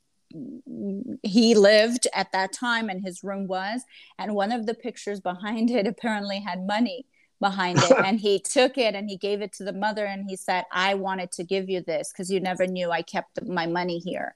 he 1.23 1.55
lived 1.55 2.07
at 2.13 2.33
that 2.33 2.53
time 2.53 2.91
and 2.91 3.03
his 3.03 3.23
room 3.23 3.47
was 3.47 3.83
and 4.19 4.35
one 4.35 4.53
of 4.53 4.67
the 4.67 4.75
pictures 4.75 5.21
behind 5.21 5.71
it 5.71 5.87
apparently 5.87 6.41
had 6.41 6.67
money 6.67 7.07
behind 7.41 7.79
it 7.79 7.93
and 8.05 8.19
he 8.19 8.39
took 8.39 8.79
it 8.79 8.95
and 8.95 9.11
he 9.11 9.17
gave 9.17 9.43
it 9.43 9.53
to 9.53 9.65
the 9.65 9.73
mother 9.73 10.07
and 10.07 10.25
he 10.29 10.37
said 10.37 10.65
i 10.73 10.95
wanted 10.95 11.31
to 11.31 11.45
give 11.45 11.69
you 11.69 11.83
this 11.83 12.13
because 12.13 12.31
you 12.31 12.41
never 12.41 12.67
knew 12.67 12.91
i 12.91 13.03
kept 13.03 13.43
my 13.47 13.67
money 13.67 13.99
here. 13.99 14.35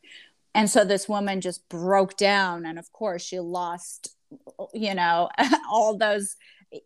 And 0.54 0.68
so 0.68 0.84
this 0.84 1.08
woman 1.08 1.40
just 1.40 1.68
broke 1.68 2.16
down 2.16 2.66
and 2.66 2.78
of 2.78 2.92
course 2.92 3.22
she 3.22 3.38
lost 3.38 4.16
you 4.74 4.94
know 4.94 5.28
all 5.70 5.96
those 5.96 6.36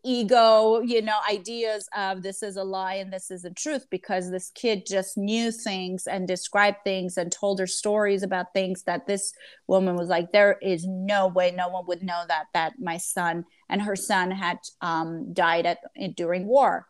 ego 0.02 0.80
you 0.80 1.02
know 1.02 1.18
ideas 1.30 1.88
of 1.94 2.22
this 2.22 2.42
is 2.42 2.56
a 2.56 2.64
lie 2.64 2.94
and 2.94 3.12
this 3.12 3.30
is 3.30 3.42
the 3.42 3.50
truth 3.50 3.86
because 3.90 4.30
this 4.30 4.50
kid 4.54 4.86
just 4.86 5.18
knew 5.18 5.52
things 5.52 6.06
and 6.06 6.26
described 6.26 6.78
things 6.84 7.18
and 7.18 7.30
told 7.30 7.58
her 7.58 7.66
stories 7.66 8.22
about 8.22 8.54
things 8.54 8.84
that 8.84 9.06
this 9.06 9.34
woman 9.66 9.94
was 9.94 10.08
like 10.08 10.32
there 10.32 10.58
is 10.62 10.86
no 10.86 11.26
way 11.26 11.50
no 11.50 11.68
one 11.68 11.84
would 11.86 12.02
know 12.02 12.22
that 12.28 12.46
that 12.54 12.72
my 12.80 12.96
son 12.96 13.44
and 13.68 13.82
her 13.82 13.96
son 13.96 14.30
had 14.30 14.58
um, 14.80 15.32
died 15.34 15.66
at 15.66 15.78
during 16.16 16.46
war 16.46 16.86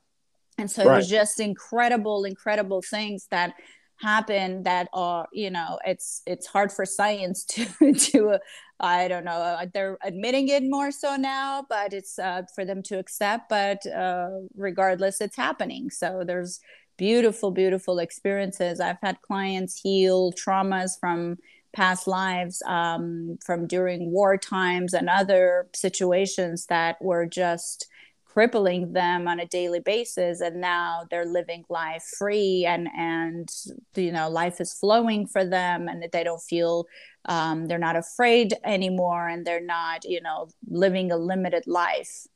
and 0.57 0.71
so 0.71 0.85
right. 0.85 0.93
it 0.93 0.97
was 0.97 1.09
just 1.09 1.41
incredible 1.41 2.25
incredible 2.25 2.81
things 2.81 3.27
that 3.31 3.55
happen 3.97 4.63
that 4.65 4.89
are 4.93 5.27
you 5.33 5.51
know 5.51 5.79
it's 5.85 6.23
it's 6.27 6.47
hard 6.47 6.71
for 6.71 6.85
science 6.85 7.45
to 7.51 7.93
to 7.93 8.39
I 8.81 9.09
don't 9.09 9.25
know. 9.25 9.33
Uh, 9.33 9.67
they're 9.73 9.99
admitting 10.03 10.49
it 10.49 10.63
more 10.65 10.91
so 10.91 11.17
now, 11.17 11.65
but 11.69 11.93
it's 11.93 12.19
uh, 12.19 12.43
for 12.55 12.65
them 12.65 12.83
to 12.85 12.99
accept. 12.99 13.49
But 13.49 13.87
uh, 13.87 14.31
regardless, 14.57 15.21
it's 15.21 15.37
happening. 15.37 15.91
So 15.91 16.25
there's 16.27 16.61
beautiful, 16.97 17.51
beautiful 17.51 17.99
experiences. 17.99 18.81
I've 18.81 18.99
had 19.03 19.21
clients 19.23 19.81
heal 19.81 20.33
traumas 20.33 20.99
from 20.99 21.39
past 21.73 22.07
lives, 22.07 22.63
um, 22.67 23.39
from 23.45 23.67
during 23.67 24.13
war 24.13 24.37
times 24.37 24.95
and 24.95 25.09
other 25.09 25.69
situations 25.75 26.67
that 26.67 26.97
were 27.01 27.27
just 27.27 27.89
crippling 28.35 28.93
them 28.93 29.29
on 29.29 29.39
a 29.39 29.47
daily 29.47 29.79
basis 29.79 30.41
and 30.41 30.61
now 30.61 31.05
they're 31.09 31.25
living 31.25 31.65
life 31.69 32.03
free 32.19 32.65
and 32.67 32.89
and 32.99 33.49
you 33.95 34.11
know 34.11 34.29
life 34.29 34.61
is 34.61 34.75
flowing 34.75 35.25
for 35.25 35.45
them 35.45 35.87
and 35.87 36.05
they 36.11 36.25
don't 36.25 36.43
feel 36.43 36.85
um, 37.27 37.67
they're 37.67 37.79
not 37.79 37.97
afraid 37.97 38.55
anymore 38.65 39.29
and 39.29 39.47
they're 39.47 39.61
not 39.61 40.05
you 40.05 40.21
know 40.21 40.49
living 40.69 41.11
a 41.11 41.17
limited 41.17 41.67
life 41.67 42.27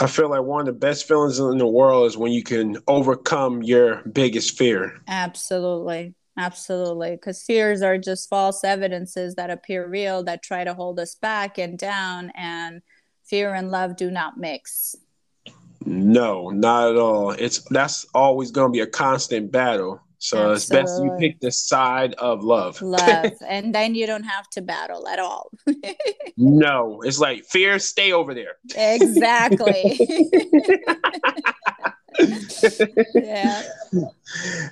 I 0.00 0.06
feel 0.06 0.30
like 0.30 0.42
one 0.42 0.60
of 0.60 0.66
the 0.66 0.72
best 0.72 1.08
feelings 1.08 1.38
in 1.38 1.58
the 1.58 1.66
world 1.66 2.06
is 2.06 2.16
when 2.16 2.32
you 2.32 2.42
can 2.42 2.76
overcome 2.86 3.62
your 3.62 4.02
biggest 4.12 4.56
fear. 4.56 5.00
Absolutely. 5.08 6.14
Absolutely. 6.38 7.12
Because 7.12 7.42
fears 7.42 7.82
are 7.82 7.98
just 7.98 8.28
false 8.28 8.62
evidences 8.62 9.34
that 9.34 9.50
appear 9.50 9.88
real 9.88 10.22
that 10.24 10.42
try 10.42 10.64
to 10.64 10.74
hold 10.74 11.00
us 11.00 11.14
back 11.14 11.58
and 11.58 11.76
down. 11.76 12.30
And 12.36 12.82
fear 13.24 13.54
and 13.54 13.70
love 13.70 13.96
do 13.96 14.10
not 14.10 14.38
mix. 14.38 14.96
No, 15.84 16.50
not 16.50 16.90
at 16.90 16.96
all. 16.96 17.30
It's 17.30 17.60
that's 17.70 18.06
always 18.14 18.50
going 18.50 18.68
to 18.68 18.72
be 18.72 18.80
a 18.80 18.86
constant 18.86 19.50
battle. 19.50 20.00
So 20.22 20.52
Absolutely. 20.52 20.56
it's 20.56 20.68
best 20.68 21.02
you 21.02 21.16
pick 21.18 21.40
the 21.40 21.50
side 21.50 22.12
of 22.14 22.44
love. 22.44 22.82
Love, 22.82 23.32
and 23.48 23.74
then 23.74 23.94
you 23.94 24.06
don't 24.06 24.24
have 24.24 24.48
to 24.50 24.60
battle 24.60 25.08
at 25.08 25.18
all. 25.18 25.50
no, 26.36 27.00
it's 27.00 27.18
like 27.18 27.46
fear, 27.46 27.78
stay 27.78 28.12
over 28.12 28.34
there. 28.34 28.56
Exactly. 28.76 29.98
yeah. 33.14 33.62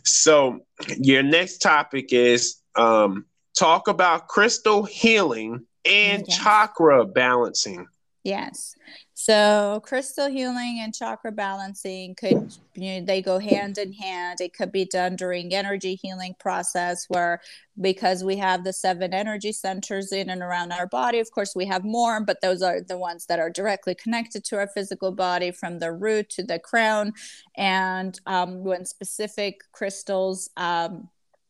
So 0.04 0.60
your 0.98 1.22
next 1.22 1.58
topic 1.58 2.12
is 2.12 2.56
um, 2.76 3.24
talk 3.58 3.88
about 3.88 4.28
crystal 4.28 4.84
healing 4.84 5.64
and 5.86 6.26
yes. 6.28 6.36
chakra 6.36 7.06
balancing. 7.06 7.86
Yes. 8.22 8.74
So 9.20 9.82
crystal 9.84 10.28
healing 10.28 10.78
and 10.80 10.94
chakra 10.94 11.32
balancing 11.32 12.14
could 12.14 12.56
you 12.76 13.00
know, 13.00 13.04
they 13.04 13.20
go 13.20 13.40
hand 13.40 13.76
in 13.76 13.92
hand. 13.92 14.40
It 14.40 14.54
could 14.54 14.70
be 14.70 14.84
done 14.84 15.16
during 15.16 15.52
energy 15.52 15.98
healing 16.00 16.36
process 16.38 17.04
where 17.08 17.40
because 17.80 18.22
we 18.22 18.36
have 18.36 18.62
the 18.62 18.72
seven 18.72 19.12
energy 19.12 19.50
centers 19.50 20.12
in 20.12 20.30
and 20.30 20.40
around 20.40 20.70
our 20.70 20.86
body. 20.86 21.18
Of 21.18 21.32
course, 21.32 21.56
we 21.56 21.66
have 21.66 21.82
more, 21.82 22.20
but 22.20 22.40
those 22.42 22.62
are 22.62 22.80
the 22.80 22.96
ones 22.96 23.26
that 23.26 23.40
are 23.40 23.50
directly 23.50 23.96
connected 23.96 24.44
to 24.44 24.56
our 24.56 24.68
physical 24.68 25.10
body 25.10 25.50
from 25.50 25.80
the 25.80 25.90
root 25.90 26.30
to 26.30 26.44
the 26.44 26.60
crown. 26.60 27.12
And 27.56 28.20
um, 28.26 28.62
when 28.62 28.84
specific 28.84 29.62
crystals 29.72 30.48
um, 30.56 31.08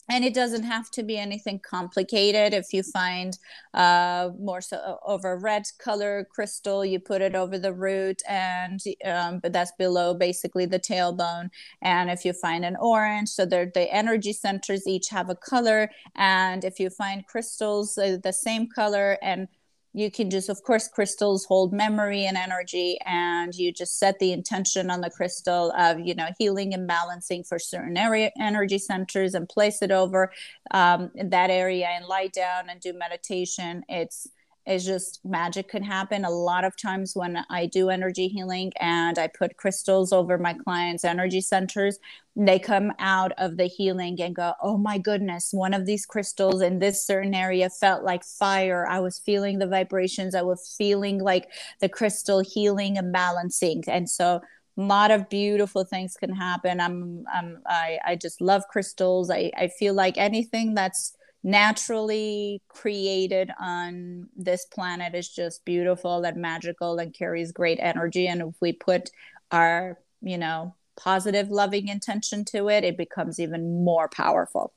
and 0.09 0.25
it 0.25 0.35
doesn't 0.35 0.65
have 0.65 0.91
to 0.93 1.03
be 1.03 1.19
anything 1.19 1.61
complicated. 1.61 2.55
If 2.55 2.73
you 2.73 2.83
find 2.83 3.39
uh, 3.75 4.31
more 4.39 4.61
so 4.61 4.99
over 5.07 5.39
red 5.39 5.65
color 5.79 6.27
crystal 6.31 6.85
you 6.85 6.99
put 6.99 7.23
it 7.23 7.35
over 7.35 7.59
the 7.59 7.73
root 7.73 8.23
and 8.29 8.81
um, 9.05 9.41
but 9.41 9.53
that's 9.53 9.73
below 9.79 10.15
basically 10.15 10.67
the 10.67 10.81
tailbone. 10.81 11.51
And 11.83 12.11
if 12.11 12.25
you 12.25 12.33
find 12.33 12.65
an 12.65 12.77
orange 12.81 13.29
so 13.29 13.45
the 13.45 13.89
energy 13.93 14.33
centers 14.33 14.87
each 14.87 15.09
have 15.11 15.31
a 15.31 15.35
color. 15.35 15.91
And 16.17 16.65
if 16.65 16.81
you 16.81 16.91
find 16.91 17.27
crystals 17.27 17.97
uh, 17.99 18.17
the 18.23 18.33
same 18.33 18.69
color 18.69 19.19
and 19.23 19.49
you 19.93 20.11
can 20.11 20.31
just 20.31 20.49
of 20.49 20.63
course 20.63 20.89
crystals 20.89 21.45
hold 21.45 21.73
memory 21.73 22.25
and 22.25 22.37
energy 22.37 22.99
and 23.07 23.55
you 23.55 23.73
just 23.73 23.99
set 23.99 24.19
the 24.19 24.33
intention 24.33 24.91
on 24.91 25.01
the 25.01 25.11
crystal 25.11 25.73
of 25.73 25.99
you 26.01 26.15
know 26.15 26.29
healing 26.39 26.75
and 26.75 26.87
balancing 26.87 27.43
for 27.43 27.59
certain 27.59 27.97
area 27.97 28.31
energy 28.39 28.79
centers 28.79 29.35
and 29.35 29.49
place 29.49 29.83
it 29.83 29.91
over 29.91 30.31
um, 30.71 31.11
in 31.15 31.31
that 31.31 31.51
area 31.51 31.87
and 31.87 32.07
lie 32.07 32.29
down 32.29 32.69
and 32.69 32.81
do 32.81 32.93
meditation. 32.93 33.85
It's 33.89 34.27
is 34.69 34.85
just 34.85 35.21
magic 35.25 35.69
can 35.69 35.83
happen 35.83 36.25
a 36.25 36.31
lot 36.31 36.65
of 36.65 36.77
times 36.77 37.17
when 37.17 37.45
I 37.49 37.67
do 37.67 37.89
energy 37.91 38.29
healing 38.29 38.73
and 38.81 39.19
I 39.19 39.29
put 39.29 39.57
crystals 39.57 40.13
over 40.13 40.39
my 40.39 40.55
clients' 40.55 41.05
energy 41.05 41.41
centers. 41.41 41.99
They 42.37 42.59
come 42.59 42.93
out 42.99 43.33
of 43.39 43.57
the 43.57 43.67
healing 43.67 44.21
and 44.21 44.37
go, 44.37 44.53
Oh 44.63 44.77
my 44.77 44.99
goodness, 44.99 45.51
one 45.53 45.75
of 45.75 45.87
these 45.87 46.07
crystals 46.07 46.61
in 46.61 46.79
this 46.79 47.05
certain 47.05 47.35
area 47.35 47.71
felt 47.71 48.05
like 48.05 48.23
fire. 48.25 48.87
I 48.87 49.01
was 49.01 49.19
feeling 49.19 49.59
the 49.59 49.67
vibrations, 49.67 50.35
I 50.35 50.43
was 50.43 50.75
feeling 50.77 51.19
like 51.19 51.51
the 51.81 51.89
crystal 51.89 52.41
healing 52.41 52.99
and 52.99 53.13
balancing. 53.13 53.85
And 53.89 54.09
so, 54.09 54.41
a 54.77 54.83
lot 54.83 55.11
of 55.11 55.29
beautiful 55.29 55.83
things 55.83 56.15
can 56.15 56.33
happen. 56.33 56.81
I'm, 56.81 57.25
I'm 57.35 57.61
I, 57.67 57.99
I 58.07 58.15
just 58.15 58.41
love 58.41 58.63
crystals. 58.71 59.29
I, 59.29 59.51
I 59.57 59.67
feel 59.67 59.93
like 59.93 60.17
anything 60.17 60.75
that's 60.75 61.15
naturally 61.43 62.61
created 62.69 63.51
on 63.61 64.29
this 64.37 64.65
planet 64.67 65.15
is 65.15 65.29
just 65.29 65.65
beautiful 65.65 66.25
and 66.25 66.37
magical 66.37 66.99
and 66.99 67.15
carries 67.15 67.53
great 67.53 67.79
energy. 67.81 68.27
And 68.27 68.43
if 68.43 68.55
we 68.61 68.73
put 68.73 69.11
our 69.51 69.99
you 70.21 70.39
know 70.39 70.75
positive 70.97 71.49
loving 71.49 71.89
intention 71.89 72.45
to 72.45 72.69
it 72.69 72.83
it 72.83 72.97
becomes 72.97 73.39
even 73.39 73.85
more 73.85 74.09
powerful. 74.09 74.73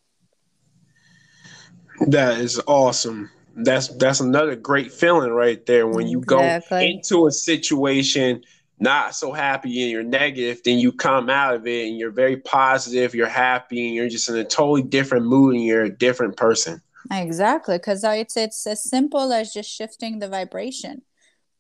That 2.08 2.40
is 2.40 2.62
awesome. 2.68 3.30
That's 3.56 3.88
that's 3.90 4.20
another 4.20 4.56
great 4.56 4.92
feeling 4.92 5.32
right 5.32 5.64
there 5.66 5.88
when 5.88 6.08
you 6.08 6.20
exactly. 6.20 6.78
go 6.78 6.86
into 6.86 7.28
a 7.28 7.32
situation 7.32 8.44
not 8.82 9.16
so 9.16 9.32
happy 9.32 9.82
and 9.84 9.92
you're 9.92 10.04
negative, 10.04 10.62
then 10.66 10.80
you 10.80 10.92
come 10.92 11.30
out 11.30 11.54
of 11.54 11.68
it 11.68 11.88
and 11.88 11.98
you're 11.98 12.12
very 12.12 12.38
positive, 12.38 13.14
you're 13.14 13.28
happy, 13.28 13.88
and 13.88 13.96
you're 13.96 14.10
just 14.10 14.28
in 14.28 14.36
a 14.36 14.44
totally 14.44 14.82
different 14.82 15.26
mood 15.26 15.56
and 15.56 15.64
you're 15.64 15.84
a 15.84 15.98
different 15.98 16.36
person. 16.36 16.82
Exactly, 17.12 17.78
because 17.78 18.04
it's 18.04 18.36
it's 18.36 18.66
as 18.68 18.84
simple 18.84 19.32
as 19.32 19.54
just 19.54 19.70
shifting 19.70 20.20
the 20.20 20.28
vibration. 20.28 21.04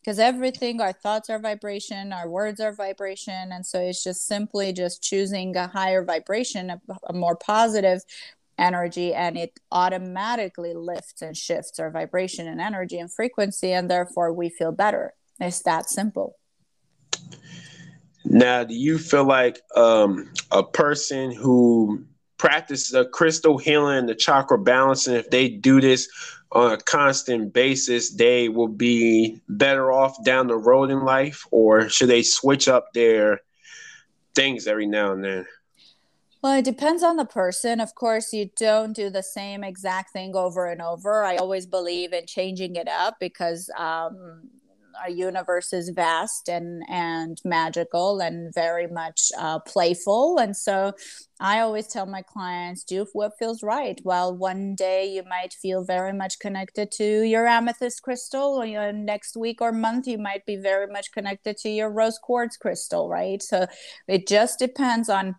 Because 0.01 0.17
everything, 0.17 0.81
our 0.81 0.93
thoughts 0.93 1.29
are 1.29 1.37
vibration, 1.37 2.11
our 2.11 2.27
words 2.27 2.59
are 2.59 2.73
vibration, 2.73 3.51
and 3.51 3.63
so 3.63 3.79
it's 3.79 4.03
just 4.03 4.25
simply 4.25 4.73
just 4.73 5.03
choosing 5.03 5.55
a 5.55 5.67
higher 5.67 6.03
vibration, 6.03 6.71
a, 6.71 6.81
a 7.07 7.13
more 7.13 7.35
positive 7.35 8.01
energy, 8.57 9.13
and 9.13 9.37
it 9.37 9.59
automatically 9.71 10.73
lifts 10.73 11.21
and 11.21 11.37
shifts 11.37 11.79
our 11.79 11.91
vibration 11.91 12.47
and 12.47 12.59
energy 12.59 12.97
and 12.97 13.13
frequency, 13.13 13.73
and 13.73 13.91
therefore 13.91 14.33
we 14.33 14.49
feel 14.49 14.71
better. 14.71 15.13
It's 15.39 15.61
that 15.63 15.87
simple. 15.87 16.37
Now, 18.33 18.63
do 18.63 18.73
you 18.73 18.97
feel 18.97 19.25
like 19.25 19.59
um, 19.75 20.31
a 20.51 20.63
person 20.63 21.31
who 21.31 22.05
practices 22.37 22.93
a 22.93 23.03
crystal 23.03 23.57
healing, 23.57 24.05
the 24.05 24.15
chakra 24.15 24.57
balancing, 24.57 25.15
if 25.15 25.29
they 25.29 25.49
do 25.49 25.81
this 25.81 26.07
on 26.53 26.71
a 26.71 26.77
constant 26.77 27.51
basis, 27.51 28.11
they 28.11 28.47
will 28.47 28.69
be 28.69 29.41
better 29.49 29.91
off 29.91 30.15
down 30.23 30.47
the 30.47 30.55
road 30.55 30.89
in 30.91 31.03
life, 31.03 31.45
or 31.51 31.89
should 31.89 32.07
they 32.07 32.23
switch 32.23 32.69
up 32.69 32.93
their 32.93 33.41
things 34.33 34.65
every 34.65 34.87
now 34.87 35.11
and 35.11 35.25
then? 35.25 35.45
Well, 36.41 36.57
it 36.57 36.63
depends 36.63 37.03
on 37.03 37.17
the 37.17 37.25
person. 37.25 37.81
Of 37.81 37.95
course, 37.95 38.31
you 38.31 38.49
don't 38.57 38.93
do 38.93 39.09
the 39.09 39.23
same 39.23 39.61
exact 39.61 40.13
thing 40.13 40.37
over 40.37 40.67
and 40.67 40.81
over. 40.81 41.25
I 41.25 41.35
always 41.35 41.65
believe 41.65 42.13
in 42.13 42.27
changing 42.27 42.77
it 42.77 42.87
up 42.87 43.17
because 43.19 43.69
um, 43.77 44.49
our 45.01 45.09
universe 45.09 45.73
is 45.73 45.89
vast 45.89 46.49
and 46.49 46.83
and 46.89 47.37
magical 47.45 48.19
and 48.19 48.53
very 48.53 48.87
much 48.87 49.31
uh, 49.37 49.59
playful. 49.59 50.37
And 50.39 50.55
so 50.55 50.93
i 51.39 51.59
always 51.59 51.87
tell 51.87 52.05
my 52.05 52.21
clients 52.21 52.83
do 52.83 53.05
what 53.13 53.33
feels 53.39 53.63
right. 53.63 53.99
Well 54.03 54.35
one 54.35 54.75
day 54.75 55.05
you 55.07 55.23
might 55.23 55.53
feel 55.53 55.83
very 55.83 56.13
much 56.13 56.39
connected 56.39 56.91
to 56.93 57.23
your 57.23 57.47
amethyst 57.47 58.01
crystal. 58.01 58.55
Or 58.61 58.65
your 58.65 58.91
next 58.93 59.35
week 59.37 59.61
or 59.61 59.71
month 59.71 60.07
you 60.07 60.17
might 60.17 60.45
be 60.45 60.55
very 60.55 60.87
much 60.87 61.11
connected 61.11 61.57
to 61.57 61.69
your 61.69 61.89
rose 61.89 62.19
quartz 62.19 62.57
crystal 62.57 63.09
right? 63.09 63.41
So 63.41 63.67
it 64.07 64.27
just 64.27 64.59
depends 64.59 65.09
on 65.09 65.35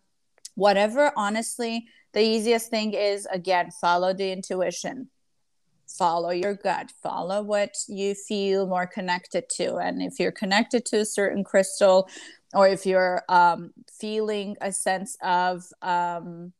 whatever 0.54 1.12
honestly 1.16 1.86
the 2.12 2.20
easiest 2.20 2.68
thing 2.70 2.92
is 2.92 3.26
again 3.32 3.70
follow 3.80 4.12
the 4.12 4.30
intuition 4.32 5.08
follow 5.96 6.31
your 6.31 6.55
gut. 6.55 6.92
Follow 7.02 7.42
what 7.42 7.74
you 7.88 8.14
feel 8.14 8.66
more 8.66 8.87
connected 8.87 9.44
to. 9.57 9.76
And 9.76 10.02
if 10.02 10.18
you're 10.18 10.33
connected 10.33 10.85
to 10.87 11.00
a 11.00 11.05
certain 11.05 11.44
crystal 11.44 12.09
or 12.55 12.68
if 12.68 12.85
you're 12.85 13.22
um, 13.28 13.72
feeling 14.00 14.57
a 14.61 14.72
sense 14.72 15.16
of 15.22 15.64
um, 15.81 16.52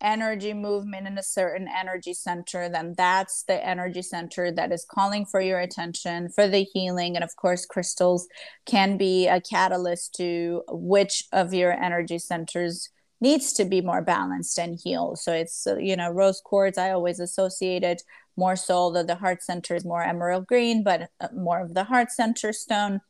energy 0.00 0.54
movement 0.54 1.06
in 1.06 1.18
a 1.18 1.22
certain 1.22 1.66
energy 1.76 2.14
center 2.14 2.68
then 2.68 2.94
that's 2.96 3.42
the 3.48 3.66
energy 3.66 4.02
center 4.02 4.52
that 4.52 4.70
is 4.70 4.86
calling 4.88 5.26
for 5.26 5.40
your 5.40 5.58
attention 5.58 6.28
for 6.28 6.46
the 6.46 6.64
healing. 6.72 7.16
And 7.16 7.24
of 7.24 7.34
course 7.36 7.66
crystals 7.66 8.28
can 8.64 8.96
be 8.96 9.26
a 9.26 9.40
catalyst 9.40 10.14
to 10.16 10.62
which 10.68 11.24
of 11.32 11.52
your 11.52 11.72
energy 11.72 12.18
centers 12.18 12.90
needs 13.20 13.52
to 13.54 13.64
be 13.64 13.80
more 13.80 14.02
balanced 14.02 14.58
and 14.58 14.78
healed. 14.82 15.18
So 15.18 15.32
it's, 15.32 15.66
you 15.78 15.96
know, 15.96 16.10
rose 16.10 16.40
quartz, 16.44 16.78
I 16.78 16.92
always 16.92 17.18
associated 17.18 17.98
more 18.38 18.56
so 18.56 18.90
the 18.92 19.16
heart 19.16 19.42
center 19.42 19.74
is 19.74 19.84
more 19.84 20.02
emerald 20.02 20.46
green, 20.46 20.84
but 20.84 21.10
uh, 21.20 21.28
more 21.34 21.60
of 21.60 21.74
the 21.74 21.84
heart 21.84 22.10
center 22.10 22.52
stone. 22.52 23.00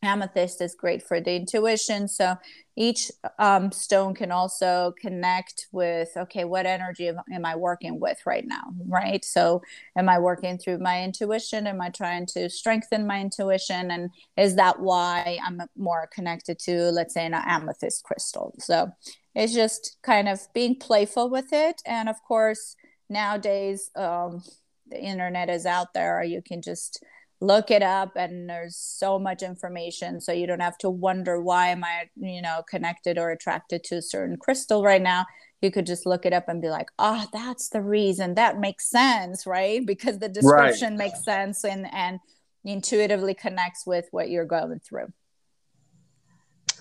Amethyst 0.00 0.60
is 0.60 0.76
great 0.76 1.02
for 1.02 1.20
the 1.20 1.34
intuition. 1.34 2.06
So 2.06 2.36
each 2.76 3.10
um, 3.40 3.72
stone 3.72 4.14
can 4.14 4.30
also 4.30 4.94
connect 5.00 5.66
with, 5.72 6.08
okay, 6.16 6.44
what 6.44 6.66
energy 6.66 7.08
am, 7.08 7.20
am 7.32 7.44
I 7.44 7.56
working 7.56 7.98
with 7.98 8.18
right 8.24 8.46
now? 8.46 8.62
Right. 8.86 9.24
So 9.24 9.60
am 9.96 10.08
I 10.08 10.20
working 10.20 10.56
through 10.56 10.78
my 10.78 11.02
intuition? 11.02 11.66
Am 11.66 11.80
I 11.80 11.88
trying 11.90 12.26
to 12.34 12.48
strengthen 12.48 13.08
my 13.08 13.20
intuition? 13.20 13.90
And 13.90 14.10
is 14.36 14.54
that 14.54 14.78
why 14.78 15.40
I'm 15.44 15.60
more 15.76 16.08
connected 16.14 16.60
to, 16.60 16.90
let's 16.92 17.14
say, 17.14 17.26
an 17.26 17.34
amethyst 17.34 18.04
crystal? 18.04 18.54
So 18.60 18.92
it's 19.34 19.52
just 19.52 19.96
kind 20.02 20.28
of 20.28 20.40
being 20.54 20.76
playful 20.76 21.28
with 21.28 21.52
it 21.52 21.82
and 21.86 22.08
of 22.08 22.16
course 22.26 22.76
nowadays 23.08 23.90
um, 23.96 24.42
the 24.90 25.00
internet 25.00 25.48
is 25.48 25.66
out 25.66 25.94
there 25.94 26.18
or 26.18 26.22
you 26.24 26.42
can 26.42 26.62
just 26.62 27.02
look 27.40 27.70
it 27.70 27.82
up 27.82 28.12
and 28.16 28.50
there's 28.50 28.76
so 28.76 29.18
much 29.18 29.42
information 29.42 30.20
so 30.20 30.32
you 30.32 30.46
don't 30.46 30.60
have 30.60 30.76
to 30.76 30.90
wonder 30.90 31.40
why 31.40 31.68
am 31.68 31.84
i 31.84 32.08
you 32.16 32.42
know 32.42 32.62
connected 32.68 33.16
or 33.16 33.30
attracted 33.30 33.84
to 33.84 33.96
a 33.96 34.02
certain 34.02 34.36
crystal 34.36 34.82
right 34.82 35.02
now. 35.02 35.24
You 35.62 35.72
could 35.72 35.86
just 35.86 36.06
look 36.06 36.24
it 36.24 36.32
up 36.32 36.48
and 36.48 36.62
be 36.62 36.68
like 36.68 36.88
oh 36.98 37.26
that's 37.32 37.68
the 37.68 37.82
reason. 37.82 38.34
That 38.34 38.58
makes 38.58 38.90
sense 38.90 39.46
right? 39.46 39.84
Because 39.84 40.18
the 40.18 40.28
description 40.28 40.90
right. 40.90 41.10
makes 41.10 41.24
sense 41.24 41.64
and 41.64 41.86
and 41.92 42.18
intuitively 42.64 43.34
connects 43.34 43.86
with 43.86 44.06
what 44.10 44.30
you're 44.30 44.44
going 44.44 44.80
through 44.80 45.12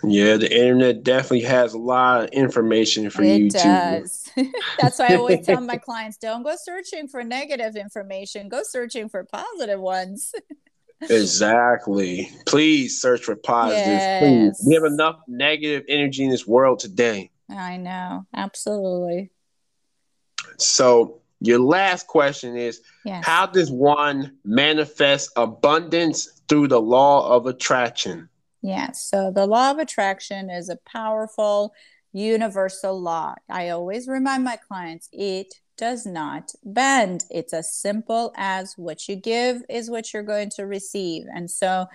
yeah, 0.04 0.38
the 0.38 0.52
internet 0.52 1.04
definitely 1.04 1.42
has 1.42 1.74
a 1.74 1.78
lot 1.78 2.26
of 2.26 2.30
information 2.30 3.10
for 3.10 3.24
it 3.24 3.38
you. 3.40 3.46
It 3.48 3.54
does. 3.54 4.30
That's 4.80 5.00
why 5.00 5.08
I 5.10 5.16
always 5.16 5.46
tell 5.46 5.62
my 5.62 5.78
clients 5.86 6.18
don't 6.18 6.44
go 6.44 6.56
searching 6.62 7.08
for 7.08 7.24
negative 7.24 7.76
information, 7.76 8.50
go 8.50 8.62
searching 8.64 9.10
for 9.10 9.24
positive 9.24 9.80
ones. 9.80 10.34
exactly. 11.02 12.30
Please 12.46 13.02
search 13.02 13.24
for 13.24 13.36
positive. 13.36 13.88
Yes. 13.88 14.24
Please. 14.24 14.68
We 14.68 14.76
have 14.76 14.84
enough 14.84 15.20
negative 15.28 15.84
energy 15.88 16.24
in 16.24 16.30
this 16.30 16.46
world 16.46 16.80
today. 16.80 17.32
I 17.50 17.78
know. 17.78 18.26
Absolutely. 18.36 19.32
So, 20.58 21.22
your 21.40 21.60
last 21.60 22.08
question 22.08 22.56
is 22.56 22.82
yes. 23.06 23.24
How 23.24 23.46
does 23.46 23.72
one 23.72 24.38
manifest 24.44 25.32
abundance 25.36 26.42
through 26.50 26.68
the 26.70 26.82
law 26.82 27.36
of 27.36 27.46
attraction? 27.46 28.30
Yes. 28.62 29.08
So 29.10 29.32
the 29.32 29.46
law 29.46 29.72
of 29.72 29.78
attraction 29.78 30.50
is 30.50 30.70
a 30.70 30.78
powerful 30.86 31.74
universal 32.14 33.00
law. 33.00 33.36
I 33.50 33.70
always 33.70 34.08
remind 34.08 34.44
my 34.44 34.58
clients 34.58 35.10
it 35.12 35.54
does 35.78 36.06
not 36.06 36.52
bend. 36.64 37.24
It's 37.30 37.54
as 37.54 37.74
simple 37.74 38.34
as 38.36 38.74
what 38.78 39.08
you 39.08 39.16
give 39.16 39.62
is 39.70 39.92
what 39.92 40.12
you're 40.12 40.24
going 40.24 40.50
to 40.52 40.66
receive. 40.66 41.26
And 41.34 41.50
so 41.50 41.86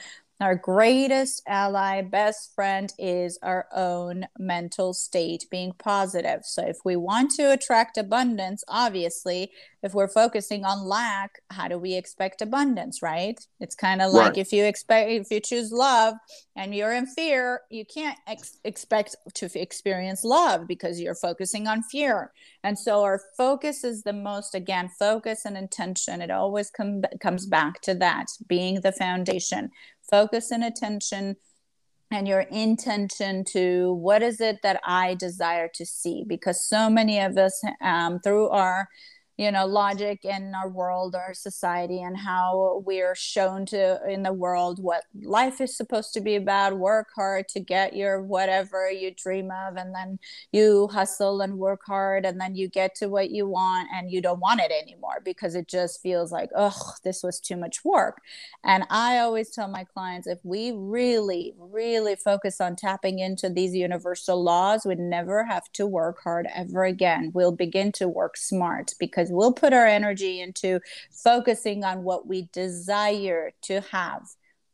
our 0.42 0.54
greatest 0.54 1.42
ally, 1.46 2.02
best 2.02 2.54
friend 2.54 2.92
is 2.98 3.38
our 3.42 3.66
own 3.74 4.26
mental 4.38 4.92
state 4.94 5.46
being 5.50 5.72
positive. 5.78 6.40
So, 6.44 6.66
if 6.66 6.78
we 6.84 6.96
want 6.96 7.30
to 7.32 7.52
attract 7.52 7.98
abundance, 7.98 8.64
obviously, 8.68 9.52
if 9.82 9.94
we're 9.94 10.08
focusing 10.08 10.64
on 10.64 10.86
lack, 10.86 11.42
how 11.50 11.68
do 11.68 11.78
we 11.78 11.94
expect 11.94 12.40
abundance, 12.40 13.02
right? 13.02 13.38
It's 13.60 13.74
kind 13.74 14.00
of 14.00 14.12
like 14.12 14.30
right. 14.30 14.38
if 14.38 14.52
you 14.52 14.64
expect, 14.64 15.10
if 15.10 15.30
you 15.30 15.40
choose 15.40 15.72
love 15.72 16.14
and 16.56 16.74
you're 16.74 16.92
in 16.92 17.06
fear, 17.06 17.62
you 17.70 17.84
can't 17.84 18.18
ex- 18.26 18.58
expect 18.64 19.16
to 19.34 19.50
experience 19.60 20.24
love 20.24 20.66
because 20.66 21.00
you're 21.00 21.14
focusing 21.14 21.66
on 21.66 21.82
fear. 21.82 22.32
And 22.64 22.78
so, 22.78 23.02
our 23.02 23.20
focus 23.36 23.84
is 23.84 24.02
the 24.02 24.12
most, 24.12 24.54
again, 24.54 24.88
focus 24.98 25.44
and 25.44 25.56
intention. 25.56 26.22
It 26.22 26.30
always 26.30 26.70
com- 26.70 27.02
comes 27.20 27.46
back 27.46 27.80
to 27.82 27.94
that 27.94 28.26
being 28.48 28.80
the 28.80 28.92
foundation 28.92 29.70
focus 30.12 30.52
and 30.52 30.62
attention 30.62 31.36
and 32.12 32.28
your 32.28 32.40
intention 32.40 33.42
to 33.42 33.94
what 33.94 34.22
is 34.22 34.40
it 34.40 34.58
that 34.62 34.78
I 34.84 35.14
desire 35.14 35.68
to 35.74 35.86
see? 35.86 36.24
Because 36.28 36.68
so 36.68 36.90
many 36.90 37.18
of 37.18 37.38
us 37.38 37.60
um, 37.80 38.20
through 38.20 38.50
our 38.50 38.86
you 39.36 39.50
know 39.50 39.66
logic 39.66 40.24
in 40.24 40.52
our 40.54 40.68
world 40.68 41.14
our 41.14 41.34
society 41.34 42.02
and 42.02 42.16
how 42.16 42.82
we're 42.84 43.14
shown 43.14 43.64
to 43.66 43.98
in 44.08 44.22
the 44.22 44.32
world 44.32 44.82
what 44.82 45.04
life 45.22 45.60
is 45.60 45.76
supposed 45.76 46.12
to 46.14 46.20
be 46.20 46.36
about. 46.36 46.78
Work 46.78 47.08
hard 47.14 47.48
to 47.48 47.60
get 47.60 47.96
your 47.96 48.22
whatever 48.22 48.90
you 48.90 49.12
dream 49.14 49.50
of 49.50 49.76
and 49.76 49.94
then 49.94 50.18
you 50.52 50.88
hustle 50.88 51.40
and 51.40 51.58
work 51.58 51.80
hard 51.86 52.24
and 52.24 52.40
then 52.40 52.54
you 52.54 52.68
get 52.68 52.94
to 52.96 53.08
what 53.08 53.30
you 53.30 53.46
want 53.46 53.88
and 53.92 54.10
you 54.10 54.20
don't 54.20 54.40
want 54.40 54.60
it 54.60 54.72
anymore 54.72 55.20
because 55.24 55.54
it 55.54 55.68
just 55.68 56.02
feels 56.02 56.32
like 56.32 56.50
oh 56.56 56.92
this 57.04 57.22
was 57.22 57.40
too 57.40 57.56
much 57.56 57.84
work. 57.84 58.20
And 58.64 58.84
i 58.90 59.18
always 59.18 59.50
tell 59.50 59.68
my 59.68 59.84
clients 59.84 60.26
if 60.26 60.38
we 60.44 60.72
really 60.74 61.54
really 61.58 62.16
focus 62.16 62.60
on 62.60 62.76
tapping 62.76 63.18
into 63.18 63.48
these 63.48 63.74
universal 63.74 64.42
laws 64.42 64.84
we 64.86 64.94
never 64.94 65.44
have 65.44 65.70
to 65.72 65.86
work 65.86 66.18
hard 66.22 66.46
ever 66.54 66.84
again. 66.84 67.30
We'll 67.34 67.52
begin 67.52 67.92
to 67.92 68.08
work 68.08 68.36
smart 68.36 68.92
because 68.98 69.21
because 69.22 69.32
we'll 69.32 69.52
put 69.52 69.72
our 69.72 69.86
energy 69.86 70.40
into 70.40 70.80
focusing 71.12 71.84
on 71.84 72.02
what 72.02 72.26
we 72.26 72.48
desire 72.52 73.52
to 73.62 73.80
have 73.92 74.26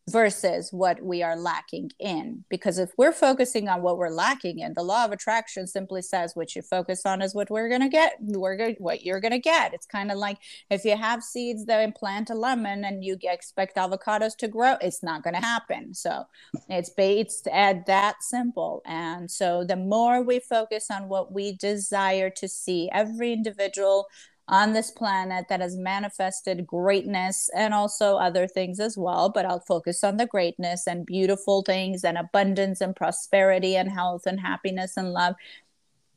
versus 0.08 0.72
what 0.72 1.02
we 1.02 1.22
are 1.22 1.37
lacking 1.37 1.90
in. 1.98 2.44
Because 2.48 2.78
if 2.78 2.90
we're 2.96 3.12
focusing 3.12 3.68
on 3.68 3.82
what 3.82 3.98
we're 3.98 4.08
lacking 4.08 4.61
in, 4.61 4.72
the 4.74 4.82
law 4.82 5.04
of 5.04 5.12
attraction 5.12 5.66
simply 5.66 6.02
says 6.02 6.34
what 6.34 6.56
you 6.56 6.62
focus 6.62 7.02
on 7.04 7.20
is 7.20 7.34
what 7.34 7.50
we're 7.50 7.68
gonna 7.68 7.88
get. 7.88 8.16
We're 8.20 8.56
going 8.56 8.76
what 8.78 9.04
you're 9.04 9.20
gonna 9.20 9.38
get. 9.38 9.74
It's 9.74 9.87
kind 9.87 10.11
of 10.11 10.18
like 10.18 10.38
if 10.70 10.84
you 10.84 10.96
have 10.96 11.22
seeds 11.22 11.66
that 11.66 11.82
implant 11.82 12.30
a 12.30 12.34
lemon 12.34 12.84
and 12.84 13.04
you 13.04 13.18
expect 13.22 13.76
avocados 13.76 14.37
to 14.38 14.48
grow, 14.48 14.76
it's 14.80 15.02
not 15.02 15.22
gonna 15.22 15.44
happen. 15.44 15.94
So 15.94 16.24
it's 16.68 16.90
it's 16.96 17.42
at 17.52 17.87
that 17.87 18.22
simple. 18.22 18.82
And 18.87 19.30
so 19.30 19.64
the 19.64 19.76
more 19.76 20.22
we 20.22 20.40
focus 20.40 20.90
on 20.90 21.08
what 21.08 21.32
we 21.32 21.52
desire 21.52 22.30
to 22.30 22.48
see, 22.48 22.88
every 22.92 23.32
individual 23.32 24.06
on 24.48 24.72
this 24.72 24.90
planet 24.90 25.46
that 25.48 25.61
has 25.61 25.76
manifested 25.76 26.66
greatness 26.66 27.50
and 27.54 27.74
also 27.74 28.16
other 28.16 28.48
things 28.48 28.80
as 28.80 28.96
well. 28.96 29.28
But 29.28 29.44
I'll 29.44 29.61
focus 29.61 30.02
on 30.02 30.16
the 30.16 30.26
greatness 30.26 30.87
and 30.87 31.04
beautiful 31.04 31.62
things 31.62 32.02
and 32.02 32.16
abundance 32.16 32.80
and 32.80 32.96
prosperity 32.96 33.76
and 33.76 33.90
health 33.90 34.22
and 34.26 34.40
happiness 34.40 34.96
and 34.96 35.12
love 35.12 35.34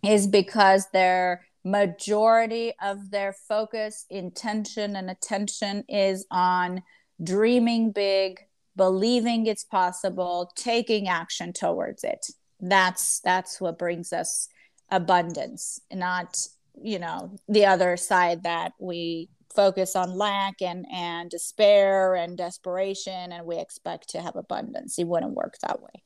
is 0.03 0.27
because 0.27 0.87
their 0.93 1.45
majority 1.63 2.73
of 2.81 3.11
their 3.11 3.33
focus, 3.33 4.05
intention, 4.09 4.95
and 4.95 5.09
attention 5.11 5.83
is 5.87 6.25
on 6.31 6.81
dreaming 7.21 7.91
big, 7.91 8.39
believing 8.75 9.45
it's 9.45 9.63
possible, 9.63 10.51
taking 10.55 11.07
action 11.07 11.53
towards 11.53 12.03
it. 12.03 12.25
That's 12.59 13.19
that's 13.19 13.59
what 13.59 13.77
brings 13.77 14.13
us 14.13 14.47
abundance, 14.89 15.79
not 15.91 16.47
you 16.81 16.99
know 16.99 17.35
the 17.47 17.65
other 17.65 17.97
side 17.97 18.43
that 18.43 18.73
we 18.79 19.29
focus 19.53 19.95
on 19.95 20.17
lack 20.17 20.61
and 20.61 20.85
and 20.91 21.29
despair 21.29 22.15
and 22.15 22.37
desperation 22.37 23.31
and 23.31 23.45
we 23.45 23.57
expect 23.57 24.09
to 24.09 24.21
have 24.21 24.35
abundance. 24.35 24.97
It 24.97 25.07
wouldn't 25.07 25.33
work 25.33 25.57
that 25.61 25.81
way. 25.81 26.03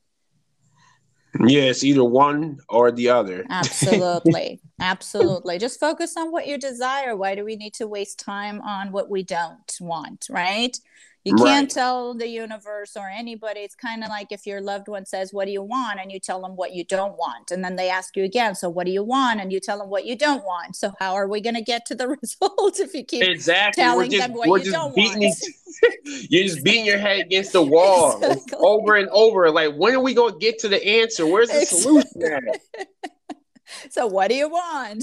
Yes 1.46 1.84
either 1.84 2.04
one 2.04 2.58
or 2.68 2.90
the 2.90 3.10
other. 3.10 3.44
Absolutely. 3.50 4.60
Absolutely. 4.80 5.58
Just 5.58 5.80
focus 5.80 6.16
on 6.16 6.32
what 6.32 6.46
you 6.46 6.58
desire. 6.58 7.16
Why 7.16 7.34
do 7.34 7.44
we 7.44 7.56
need 7.56 7.74
to 7.74 7.86
waste 7.86 8.18
time 8.18 8.60
on 8.62 8.90
what 8.90 9.10
we 9.10 9.22
don't 9.22 9.76
want 9.80 10.26
right 10.30 10.76
You 11.26 11.34
can't 11.34 11.68
tell 11.68 12.14
the 12.14 12.28
universe 12.28 12.96
or 12.96 13.08
anybody. 13.08 13.60
It's 13.60 13.74
kind 13.74 14.04
of 14.04 14.10
like 14.10 14.30
if 14.30 14.46
your 14.46 14.60
loved 14.60 14.86
one 14.86 15.04
says, 15.04 15.32
What 15.32 15.46
do 15.46 15.50
you 15.50 15.62
want? 15.62 15.98
and 16.00 16.12
you 16.12 16.20
tell 16.20 16.40
them 16.40 16.54
what 16.54 16.72
you 16.72 16.84
don't 16.84 17.14
want. 17.14 17.50
And 17.50 17.64
then 17.64 17.74
they 17.74 17.90
ask 17.90 18.16
you 18.16 18.22
again, 18.22 18.54
So 18.54 18.68
what 18.68 18.86
do 18.86 18.92
you 18.92 19.02
want? 19.02 19.40
And 19.40 19.52
you 19.52 19.58
tell 19.58 19.78
them 19.78 19.90
what 19.90 20.06
you 20.06 20.16
don't 20.16 20.44
want. 20.44 20.76
So 20.76 20.92
how 21.00 21.14
are 21.14 21.26
we 21.26 21.40
going 21.40 21.56
to 21.56 21.62
get 21.62 21.84
to 21.86 21.96
the 21.96 22.08
result 22.22 22.78
if 22.78 22.94
you 22.94 23.04
keep 23.04 23.24
exactly. 23.24 23.82
telling 23.82 24.10
just, 24.10 24.28
them 24.28 24.36
what 24.36 24.64
you 24.64 24.70
don't 24.70 24.96
want? 24.96 25.36
you're 26.30 26.44
just 26.44 26.62
beating 26.62 26.86
your 26.86 26.98
head 26.98 27.26
against 27.26 27.52
the 27.52 27.62
wall 27.76 28.18
exactly. 28.22 28.58
over 28.60 28.94
and 28.94 29.08
over. 29.08 29.50
Like, 29.50 29.74
when 29.74 29.94
are 29.94 30.00
we 30.00 30.14
going 30.14 30.34
to 30.34 30.38
get 30.38 30.60
to 30.60 30.68
the 30.68 30.84
answer? 30.86 31.26
Where's 31.26 31.48
the 31.48 31.66
solution 31.66 32.52
so 33.90 34.06
what 34.06 34.28
do 34.28 34.36
you 34.36 34.48
want? 34.48 35.02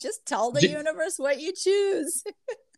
just 0.00 0.24
tell 0.24 0.52
the 0.52 0.66
universe 0.66 1.18
what 1.18 1.38
you 1.38 1.52
choose. 1.52 2.24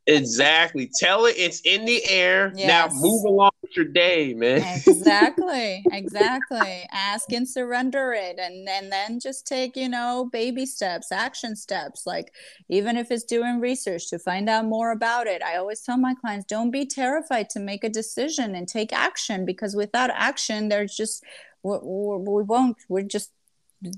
Exactly. 0.07 0.91
Tell 0.99 1.27
it 1.27 1.37
it's 1.39 1.61
in 1.61 1.85
the 1.85 2.05
air. 2.09 2.53
Yes. 2.57 2.93
Now 2.93 3.01
move 3.01 3.25
along 3.25 3.53
with 3.63 3.77
your 3.77 3.85
day, 3.85 4.35
man. 4.35 4.59
exactly. 4.87 5.85
Exactly. 5.93 6.89
Ask 6.91 7.33
and 7.33 7.49
surrender 7.49 8.13
it. 8.13 8.39
And, 8.39 8.69
and 8.69 8.91
then 8.91 9.21
just 9.21 9.47
take, 9.47 9.77
you 9.77 9.89
know, 9.89 10.29
baby 10.33 10.67
steps, 10.67 11.13
action 11.13 11.55
steps. 11.55 12.05
Like 12.05 12.33
even 12.69 12.97
if 12.97 13.11
it's 13.11 13.25
doing 13.25 13.61
research 13.61 14.11
to 14.11 14.19
find 14.19 14.49
out 14.49 14.65
more 14.65 14.91
about 14.91 15.27
it. 15.27 15.43
I 15.43 15.57
always 15.57 15.83
tell 15.83 15.99
my 15.99 16.15
clients, 16.15 16.47
don't 16.47 16.71
be 16.71 16.85
terrified 16.85 17.49
to 17.51 17.61
make 17.61 17.85
a 17.85 17.89
decision 17.89 18.55
and 18.57 18.67
take 18.67 18.93
action 18.93 19.45
because 19.45 19.77
without 19.77 20.11
action, 20.11 20.69
there's 20.69 20.97
just 20.97 21.25
we, 21.63 21.79
we 21.79 22.43
won't 22.43 22.77
we're 22.89 23.03
just 23.03 23.31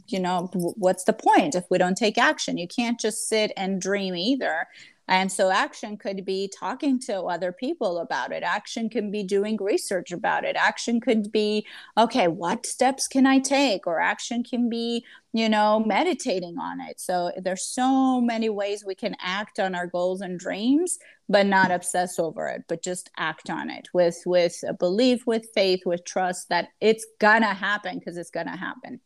you 0.09 0.19
know 0.19 0.51
what's 0.55 1.05
the 1.05 1.13
point 1.13 1.55
if 1.55 1.65
we 1.71 1.77
don't 1.77 1.97
take 1.97 2.17
action 2.17 2.57
you 2.57 2.67
can't 2.67 2.99
just 2.99 3.29
sit 3.29 3.53
and 3.57 3.83
dream 3.83 4.15
either 4.15 4.67
and 5.07 5.31
so 5.31 5.51
action 5.51 5.99
could 5.99 6.25
be 6.25 6.51
talking 6.59 6.99
to 7.01 7.23
other 7.23 7.53
people 7.53 7.99
about 7.99 8.33
it. 8.33 8.43
Action 8.43 8.89
can 8.89 9.11
be 9.11 9.23
doing 9.23 9.59
research 9.61 10.13
about 10.13 10.45
it. 10.45 10.57
Action 10.57 11.01
could 11.01 11.31
be, 11.31 11.67
okay, 11.99 12.27
what 12.27 12.65
steps 12.65 13.07
can 13.07 13.27
I 13.27 13.39
take? 13.39 13.87
Or 13.87 14.01
action 14.01 14.43
can 14.43 14.71
be, 14.71 15.05
you 15.35 15.49
know, 15.49 15.83
meditating 15.85 16.59
on 16.59 16.81
it. 16.81 17.01
So 17.01 17.33
there's 17.37 17.67
so 17.67 18.21
many 18.21 18.49
ways 18.49 18.83
we 18.85 18.95
can 18.95 19.15
act 19.21 19.61
on 19.61 19.75
our 19.75 19.87
goals 19.87 20.23
and 20.23 20.39
dreams, 20.39 20.99
but 21.29 21.47
not 21.47 21.71
obsess 21.71 22.19
over 22.19 22.49
it, 22.49 22.65
but 22.67 22.83
just 22.83 23.11
act 23.19 23.51
on 23.51 23.69
it 23.69 23.89
with 23.93 24.23
with 24.25 24.57
a 24.67 24.73
belief, 24.73 25.27
with 25.27 25.49
faith, 25.55 25.81
with 25.85 26.05
trust 26.05 26.49
that 26.49 26.69
it's 26.81 27.07
gonna 27.21 27.53
happen 27.53 27.99
because 27.99 28.17
it's 28.17 28.31
gonna 28.31 28.57
happen 28.57 29.01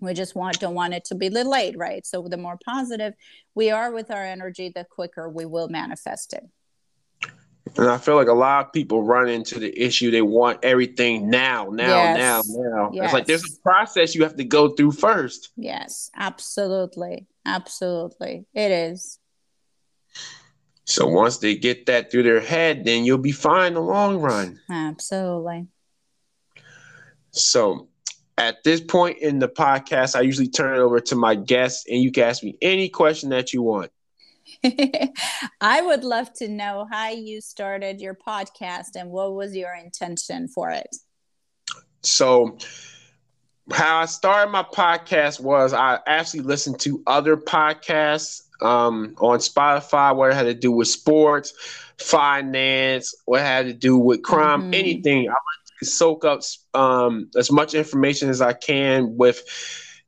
we 0.00 0.12
just 0.12 0.34
want 0.34 0.60
don't 0.60 0.74
want 0.74 0.94
it 0.94 1.04
to 1.06 1.14
be 1.14 1.28
delayed 1.28 1.76
right? 1.76 2.04
So 2.06 2.26
the 2.28 2.36
more 2.36 2.58
positive 2.64 3.14
we 3.54 3.70
are 3.70 3.92
with 3.92 4.10
our 4.10 4.24
energy 4.24 4.70
the 4.74 4.84
quicker 4.84 5.28
we 5.28 5.46
will 5.46 5.68
manifest 5.68 6.32
it. 6.32 6.44
And 7.76 7.88
i 7.90 7.98
feel 7.98 8.16
like 8.16 8.28
a 8.28 8.32
lot 8.32 8.66
of 8.66 8.72
people 8.72 9.02
run 9.02 9.28
into 9.28 9.58
the 9.58 9.76
issue 9.80 10.10
they 10.10 10.22
want 10.22 10.64
everything 10.64 11.28
now 11.28 11.68
now 11.70 11.86
yes. 11.86 12.18
now 12.18 12.42
now. 12.62 12.90
Yes. 12.92 13.04
it's 13.04 13.14
like 13.14 13.26
there's 13.26 13.44
a 13.44 13.62
process 13.62 14.14
you 14.14 14.22
have 14.22 14.36
to 14.36 14.44
go 14.44 14.70
through 14.70 14.92
first. 14.92 15.50
Yes 15.56 16.10
absolutely 16.16 17.26
absolutely. 17.44 18.46
It 18.54 18.70
is. 18.72 19.18
So 20.84 21.08
once 21.08 21.38
they 21.38 21.56
get 21.56 21.86
that 21.86 22.10
through 22.10 22.22
their 22.22 22.40
head 22.40 22.84
then 22.84 23.04
you'll 23.04 23.18
be 23.18 23.32
fine 23.32 23.68
in 23.68 23.74
the 23.74 23.80
long 23.80 24.18
run. 24.18 24.60
Absolutely. 24.70 25.66
So 27.32 27.88
at 28.38 28.62
this 28.64 28.80
point 28.80 29.18
in 29.18 29.38
the 29.38 29.48
podcast, 29.48 30.14
I 30.14 30.20
usually 30.20 30.48
turn 30.48 30.76
it 30.76 30.80
over 30.82 31.00
to 31.00 31.16
my 31.16 31.34
guests, 31.34 31.84
and 31.88 32.02
you 32.02 32.12
can 32.12 32.24
ask 32.24 32.42
me 32.42 32.56
any 32.60 32.88
question 32.88 33.30
that 33.30 33.52
you 33.52 33.62
want. 33.62 33.90
I 35.60 35.82
would 35.82 36.04
love 36.04 36.32
to 36.34 36.48
know 36.48 36.86
how 36.90 37.10
you 37.10 37.40
started 37.40 38.00
your 38.00 38.14
podcast 38.14 38.94
and 38.94 39.10
what 39.10 39.34
was 39.34 39.56
your 39.56 39.74
intention 39.74 40.48
for 40.48 40.70
it. 40.70 40.94
So, 42.02 42.58
how 43.72 44.02
I 44.02 44.06
started 44.06 44.52
my 44.52 44.62
podcast 44.62 45.40
was 45.40 45.72
I 45.72 45.98
actually 46.06 46.40
listened 46.40 46.78
to 46.80 47.02
other 47.06 47.36
podcasts 47.36 48.42
um, 48.62 49.16
on 49.18 49.38
Spotify, 49.38 50.14
what 50.14 50.30
it 50.30 50.34
had 50.34 50.44
to 50.44 50.54
do 50.54 50.70
with 50.70 50.88
sports, 50.88 51.52
finance, 51.98 53.14
what 53.24 53.40
had 53.40 53.66
to 53.66 53.72
do 53.72 53.96
with 53.96 54.22
crime, 54.22 54.62
mm-hmm. 54.62 54.74
anything. 54.74 55.28
I 55.28 55.34
soak 55.82 56.24
up 56.24 56.40
um, 56.74 57.30
as 57.36 57.50
much 57.50 57.74
information 57.74 58.28
as 58.30 58.40
I 58.40 58.52
can 58.52 59.16
with 59.16 59.42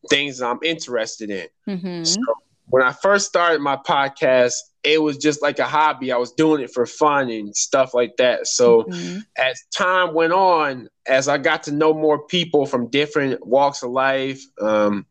things 0.08 0.40
I'm 0.40 0.60
interested 0.62 1.30
in. 1.30 1.48
Mm-hmm. 1.68 2.04
So 2.04 2.20
when 2.66 2.82
I 2.82 2.92
first 2.92 3.26
started 3.26 3.60
my 3.60 3.76
podcast, 3.76 4.54
it 4.84 5.02
was 5.02 5.18
just 5.18 5.42
like 5.42 5.58
a 5.58 5.64
hobby. 5.64 6.12
I 6.12 6.16
was 6.16 6.32
doing 6.32 6.62
it 6.62 6.72
for 6.72 6.86
fun 6.86 7.30
and 7.30 7.54
stuff 7.56 7.94
like 7.94 8.16
that. 8.18 8.46
So 8.46 8.84
mm-hmm. 8.84 9.18
as 9.36 9.62
time 9.74 10.14
went 10.14 10.32
on, 10.32 10.88
as 11.06 11.28
I 11.28 11.38
got 11.38 11.64
to 11.64 11.72
know 11.72 11.92
more 11.92 12.26
people 12.26 12.66
from 12.66 12.88
different 12.88 13.44
walks 13.46 13.82
of 13.82 13.90
life, 13.90 14.42
um, 14.60 15.06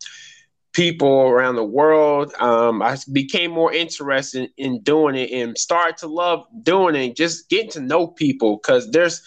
people 0.74 1.22
around 1.24 1.56
the 1.56 1.64
world, 1.64 2.34
um, 2.40 2.82
I 2.82 2.98
became 3.12 3.52
more 3.52 3.74
interested 3.74 4.50
in 4.58 4.82
doing 4.82 5.16
it 5.16 5.32
and 5.32 5.58
started 5.58 5.98
to 5.98 6.08
love 6.08 6.46
doing 6.62 6.96
it, 6.96 7.16
just 7.16 7.50
getting 7.50 7.72
to 7.72 7.82
know 7.82 8.08
people 8.08 8.58
because 8.58 8.90
there's 8.92 9.22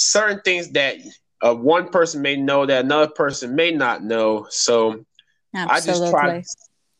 certain 0.00 0.40
things 0.40 0.70
that 0.70 0.96
uh, 1.42 1.54
one 1.54 1.88
person 1.88 2.22
may 2.22 2.36
know 2.36 2.66
that 2.66 2.84
another 2.84 3.10
person 3.12 3.54
may 3.54 3.70
not 3.70 4.02
know. 4.02 4.46
So 4.50 5.04
Absolutely. 5.54 5.92
I 5.92 5.98
just 5.98 6.10
try. 6.10 6.42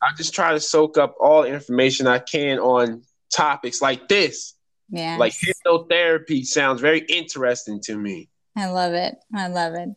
I 0.02 0.16
just 0.16 0.34
try 0.34 0.52
to 0.52 0.60
soak 0.60 0.96
up 0.96 1.14
all 1.20 1.44
information 1.44 2.06
I 2.06 2.20
can 2.20 2.58
on 2.58 3.02
topics 3.34 3.82
like 3.82 4.08
this. 4.08 4.54
Yeah. 4.88 5.16
Like 5.18 5.34
hypnotherapy 5.34 6.44
sounds 6.44 6.80
very 6.80 7.00
interesting 7.00 7.80
to 7.82 7.96
me. 7.96 8.28
I 8.56 8.70
love 8.70 8.94
it. 8.94 9.16
I 9.34 9.48
love 9.48 9.74
it. 9.74 9.90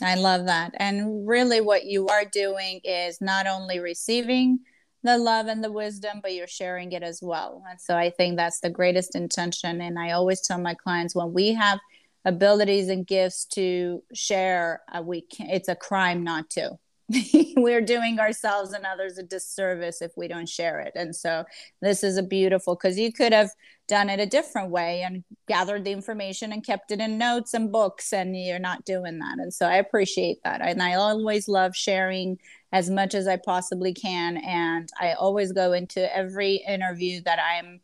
I 0.00 0.14
love 0.14 0.46
that. 0.46 0.74
And 0.76 1.26
really, 1.26 1.60
what 1.60 1.84
you 1.84 2.06
are 2.06 2.24
doing 2.24 2.80
is 2.84 3.20
not 3.20 3.46
only 3.46 3.80
receiving 3.80 4.60
the 5.02 5.18
love 5.18 5.46
and 5.46 5.62
the 5.62 5.72
wisdom, 5.72 6.20
but 6.22 6.34
you're 6.34 6.46
sharing 6.46 6.92
it 6.92 7.02
as 7.02 7.20
well. 7.20 7.62
And 7.68 7.80
so 7.80 7.96
I 7.96 8.10
think 8.10 8.36
that's 8.36 8.60
the 8.60 8.70
greatest 8.70 9.16
intention. 9.16 9.80
And 9.80 9.98
I 9.98 10.12
always 10.12 10.40
tell 10.40 10.58
my 10.58 10.74
clients 10.74 11.14
when 11.14 11.32
we 11.32 11.52
have 11.54 11.80
abilities 12.28 12.88
and 12.88 13.06
gifts 13.06 13.44
to 13.46 14.02
share, 14.14 14.82
uh, 14.92 15.02
we 15.02 15.22
can, 15.22 15.48
it's 15.50 15.68
a 15.68 15.74
crime 15.74 16.22
not 16.22 16.50
to. 16.50 16.78
we're 17.56 17.80
doing 17.80 18.20
ourselves 18.20 18.72
and 18.72 18.84
others 18.84 19.16
a 19.16 19.22
disservice 19.22 20.02
if 20.02 20.12
we 20.16 20.28
don't 20.28 20.48
share 20.48 20.80
it. 20.80 20.92
And 20.94 21.16
so 21.16 21.44
this 21.80 22.04
is 22.04 22.18
a 22.18 22.22
beautiful 22.22 22.74
because 22.74 22.98
you 22.98 23.12
could 23.12 23.32
have 23.32 23.48
done 23.88 24.10
it 24.10 24.20
a 24.20 24.26
different 24.26 24.70
way 24.70 25.00
and 25.00 25.24
gathered 25.46 25.84
the 25.84 25.92
information 25.92 26.52
and 26.52 26.64
kept 26.64 26.90
it 26.90 27.00
in 27.00 27.16
notes 27.16 27.54
and 27.54 27.72
books, 27.72 28.12
and 28.12 28.36
you're 28.36 28.58
not 28.58 28.84
doing 28.84 29.18
that. 29.20 29.38
And 29.38 29.52
so 29.52 29.66
I 29.66 29.76
appreciate 29.76 30.38
that. 30.44 30.60
And 30.60 30.82
I 30.82 30.94
always 30.94 31.48
love 31.48 31.74
sharing 31.74 32.38
as 32.72 32.90
much 32.90 33.14
as 33.14 33.26
I 33.26 33.36
possibly 33.36 33.94
can. 33.94 34.36
And 34.36 34.90
I 35.00 35.14
always 35.14 35.52
go 35.52 35.72
into 35.72 36.14
every 36.14 36.56
interview 36.68 37.22
that 37.22 37.38
I'm 37.38 37.80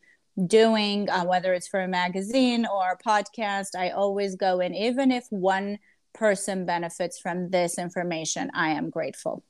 doing, 0.46 1.08
uh, 1.10 1.24
whether 1.24 1.54
it's 1.54 1.68
for 1.68 1.80
a 1.80 1.88
magazine 1.88 2.66
or 2.66 2.90
a 2.90 2.98
podcast, 2.98 3.76
I 3.76 3.90
always 3.90 4.36
go 4.36 4.60
in, 4.60 4.74
even 4.74 5.10
if 5.10 5.26
one 5.30 5.78
person 6.12 6.64
benefits 6.64 7.18
from 7.18 7.50
this 7.50 7.78
information, 7.78 8.50
I 8.54 8.70
am 8.70 8.90
grateful. 8.90 9.44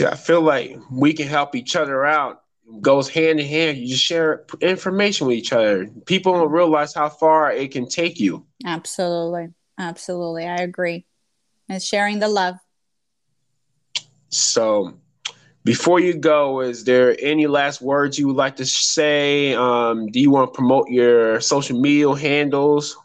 I 0.00 0.14
feel 0.14 0.40
like 0.40 0.76
we 0.90 1.12
can 1.12 1.26
help 1.26 1.54
each 1.54 1.74
other 1.74 2.04
out. 2.04 2.42
It 2.66 2.80
goes 2.80 3.08
hand 3.08 3.40
in 3.40 3.46
hand. 3.46 3.78
You 3.78 3.88
just 3.88 4.04
share 4.04 4.44
information 4.60 5.26
with 5.26 5.36
each 5.36 5.52
other. 5.52 5.88
People 6.06 6.34
don't 6.34 6.50
realize 6.50 6.94
how 6.94 7.08
far 7.08 7.50
it 7.50 7.72
can 7.72 7.88
take 7.88 8.20
you. 8.20 8.46
Absolutely. 8.64 9.48
Absolutely. 9.78 10.46
I 10.46 10.56
agree. 10.56 11.06
It's 11.68 11.84
sharing 11.84 12.18
the 12.18 12.28
love. 12.28 12.56
So 14.28 14.94
before 15.64 16.00
you 16.00 16.14
go, 16.14 16.60
is 16.60 16.84
there 16.84 17.14
any 17.20 17.46
last 17.46 17.82
words 17.82 18.18
you 18.18 18.26
would 18.28 18.36
like 18.36 18.56
to 18.56 18.66
say? 18.66 19.54
Um, 19.54 20.06
do 20.06 20.18
you 20.20 20.30
want 20.30 20.50
to 20.52 20.56
promote 20.56 20.88
your 20.88 21.40
social 21.40 21.78
media 21.78 22.10
handles? 22.14 22.96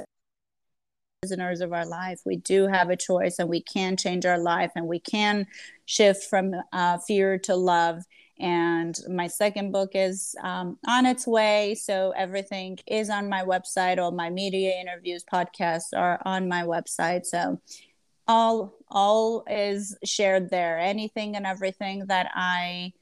Prisoners 1.23 1.61
of 1.61 1.73
our 1.73 1.87
life, 1.87 2.21
we 2.25 2.37
do 2.37 2.67
have 2.67 2.89
a 2.89 2.97
choice 2.97 3.39
and 3.39 3.49
we 3.49 3.61
can 3.61 3.97
change 3.97 4.25
our 4.25 4.39
life 4.39 4.73
and 4.75 4.87
we 4.87 4.99
can 4.99 5.47
shift 5.85 6.25
from 6.25 6.55
uh, 6.73 6.97
fear 7.07 7.39
to 7.39 7.55
love 7.55 8.03
And 8.41 8.99
my 9.09 9.27
second 9.27 9.73
book 9.73 9.91
is 9.95 10.35
um, 10.43 10.79
on 10.89 11.07
its 11.07 11.27
way. 11.27 11.75
So 11.75 12.13
everything 12.17 12.79
is 12.87 13.11
on 13.11 13.29
my 13.29 13.43
website. 13.45 13.99
All 13.99 14.13
my 14.13 14.31
media 14.31 14.73
interviews, 14.81 15.25
podcasts 15.31 15.97
are 15.97 16.21
on 16.25 16.49
my 16.49 16.63
website. 16.63 17.27
So 17.27 17.61
all 18.27 18.75
all 18.89 19.45
is 19.49 19.97
shared 20.05 20.51
there. 20.51 20.79
Anything 20.79 21.37
and 21.37 21.47
everything 21.47 22.07
that 22.07 22.31
I 22.35 22.93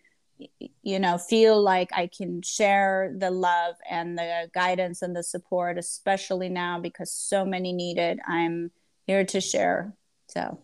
you 0.83 0.99
know 0.99 1.19
feel 1.19 1.61
like 1.61 1.91
i 1.93 2.07
can 2.07 2.43
share 2.43 3.13
the 3.19 3.31
love 3.31 3.75
and 3.91 4.17
the 4.17 4.49
guidance 4.55 5.03
and 5.03 5.15
the 5.17 5.23
support 5.23 5.79
especially 5.79 6.49
now 6.49 6.79
because 6.79 7.13
so 7.13 7.45
many 7.45 7.73
need 7.73 7.99
it 7.99 8.19
i'm 8.27 8.71
here 9.07 9.25
to 9.25 9.41
share 9.41 9.93
so 10.29 10.61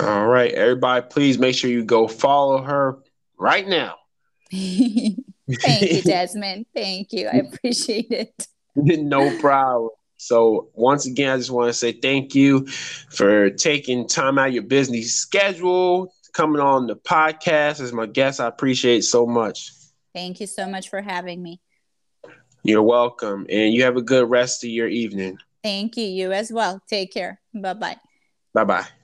all 0.00 0.26
right 0.26 0.52
everybody 0.52 1.04
please 1.10 1.38
make 1.38 1.54
sure 1.54 1.70
you 1.70 1.84
go 1.84 2.08
follow 2.08 2.62
her 2.62 2.98
right 3.38 3.66
now 3.68 3.96
thank 4.50 5.92
you 5.92 6.02
desmond 6.02 6.66
thank 6.74 7.12
you 7.12 7.28
i 7.28 7.36
appreciate 7.36 8.10
it 8.10 8.48
no 8.76 9.36
problem 9.38 9.90
so 10.16 10.70
once 10.74 11.06
again 11.06 11.30
i 11.30 11.36
just 11.36 11.50
want 11.50 11.68
to 11.68 11.72
say 11.74 11.92
thank 11.92 12.34
you 12.34 12.66
for 12.66 13.50
taking 13.50 14.08
time 14.08 14.38
out 14.38 14.48
of 14.48 14.54
your 14.54 14.62
busy 14.62 15.02
schedule 15.02 16.12
coming 16.34 16.60
on 16.60 16.86
the 16.86 16.96
podcast 16.96 17.80
as 17.80 17.92
my 17.92 18.06
guest. 18.06 18.40
I 18.40 18.48
appreciate 18.48 19.04
so 19.04 19.26
much. 19.26 19.70
Thank 20.12 20.40
you 20.40 20.46
so 20.46 20.68
much 20.68 20.90
for 20.90 21.00
having 21.00 21.42
me. 21.42 21.60
You're 22.62 22.82
welcome. 22.82 23.46
And 23.48 23.72
you 23.72 23.84
have 23.84 23.96
a 23.96 24.02
good 24.02 24.28
rest 24.28 24.64
of 24.64 24.70
your 24.70 24.88
evening. 24.88 25.38
Thank 25.62 25.96
you. 25.96 26.04
You 26.04 26.32
as 26.32 26.52
well. 26.52 26.82
Take 26.86 27.12
care. 27.12 27.40
Bye 27.54 27.74
bye. 27.74 27.96
Bye 28.52 28.64
bye. 28.64 29.03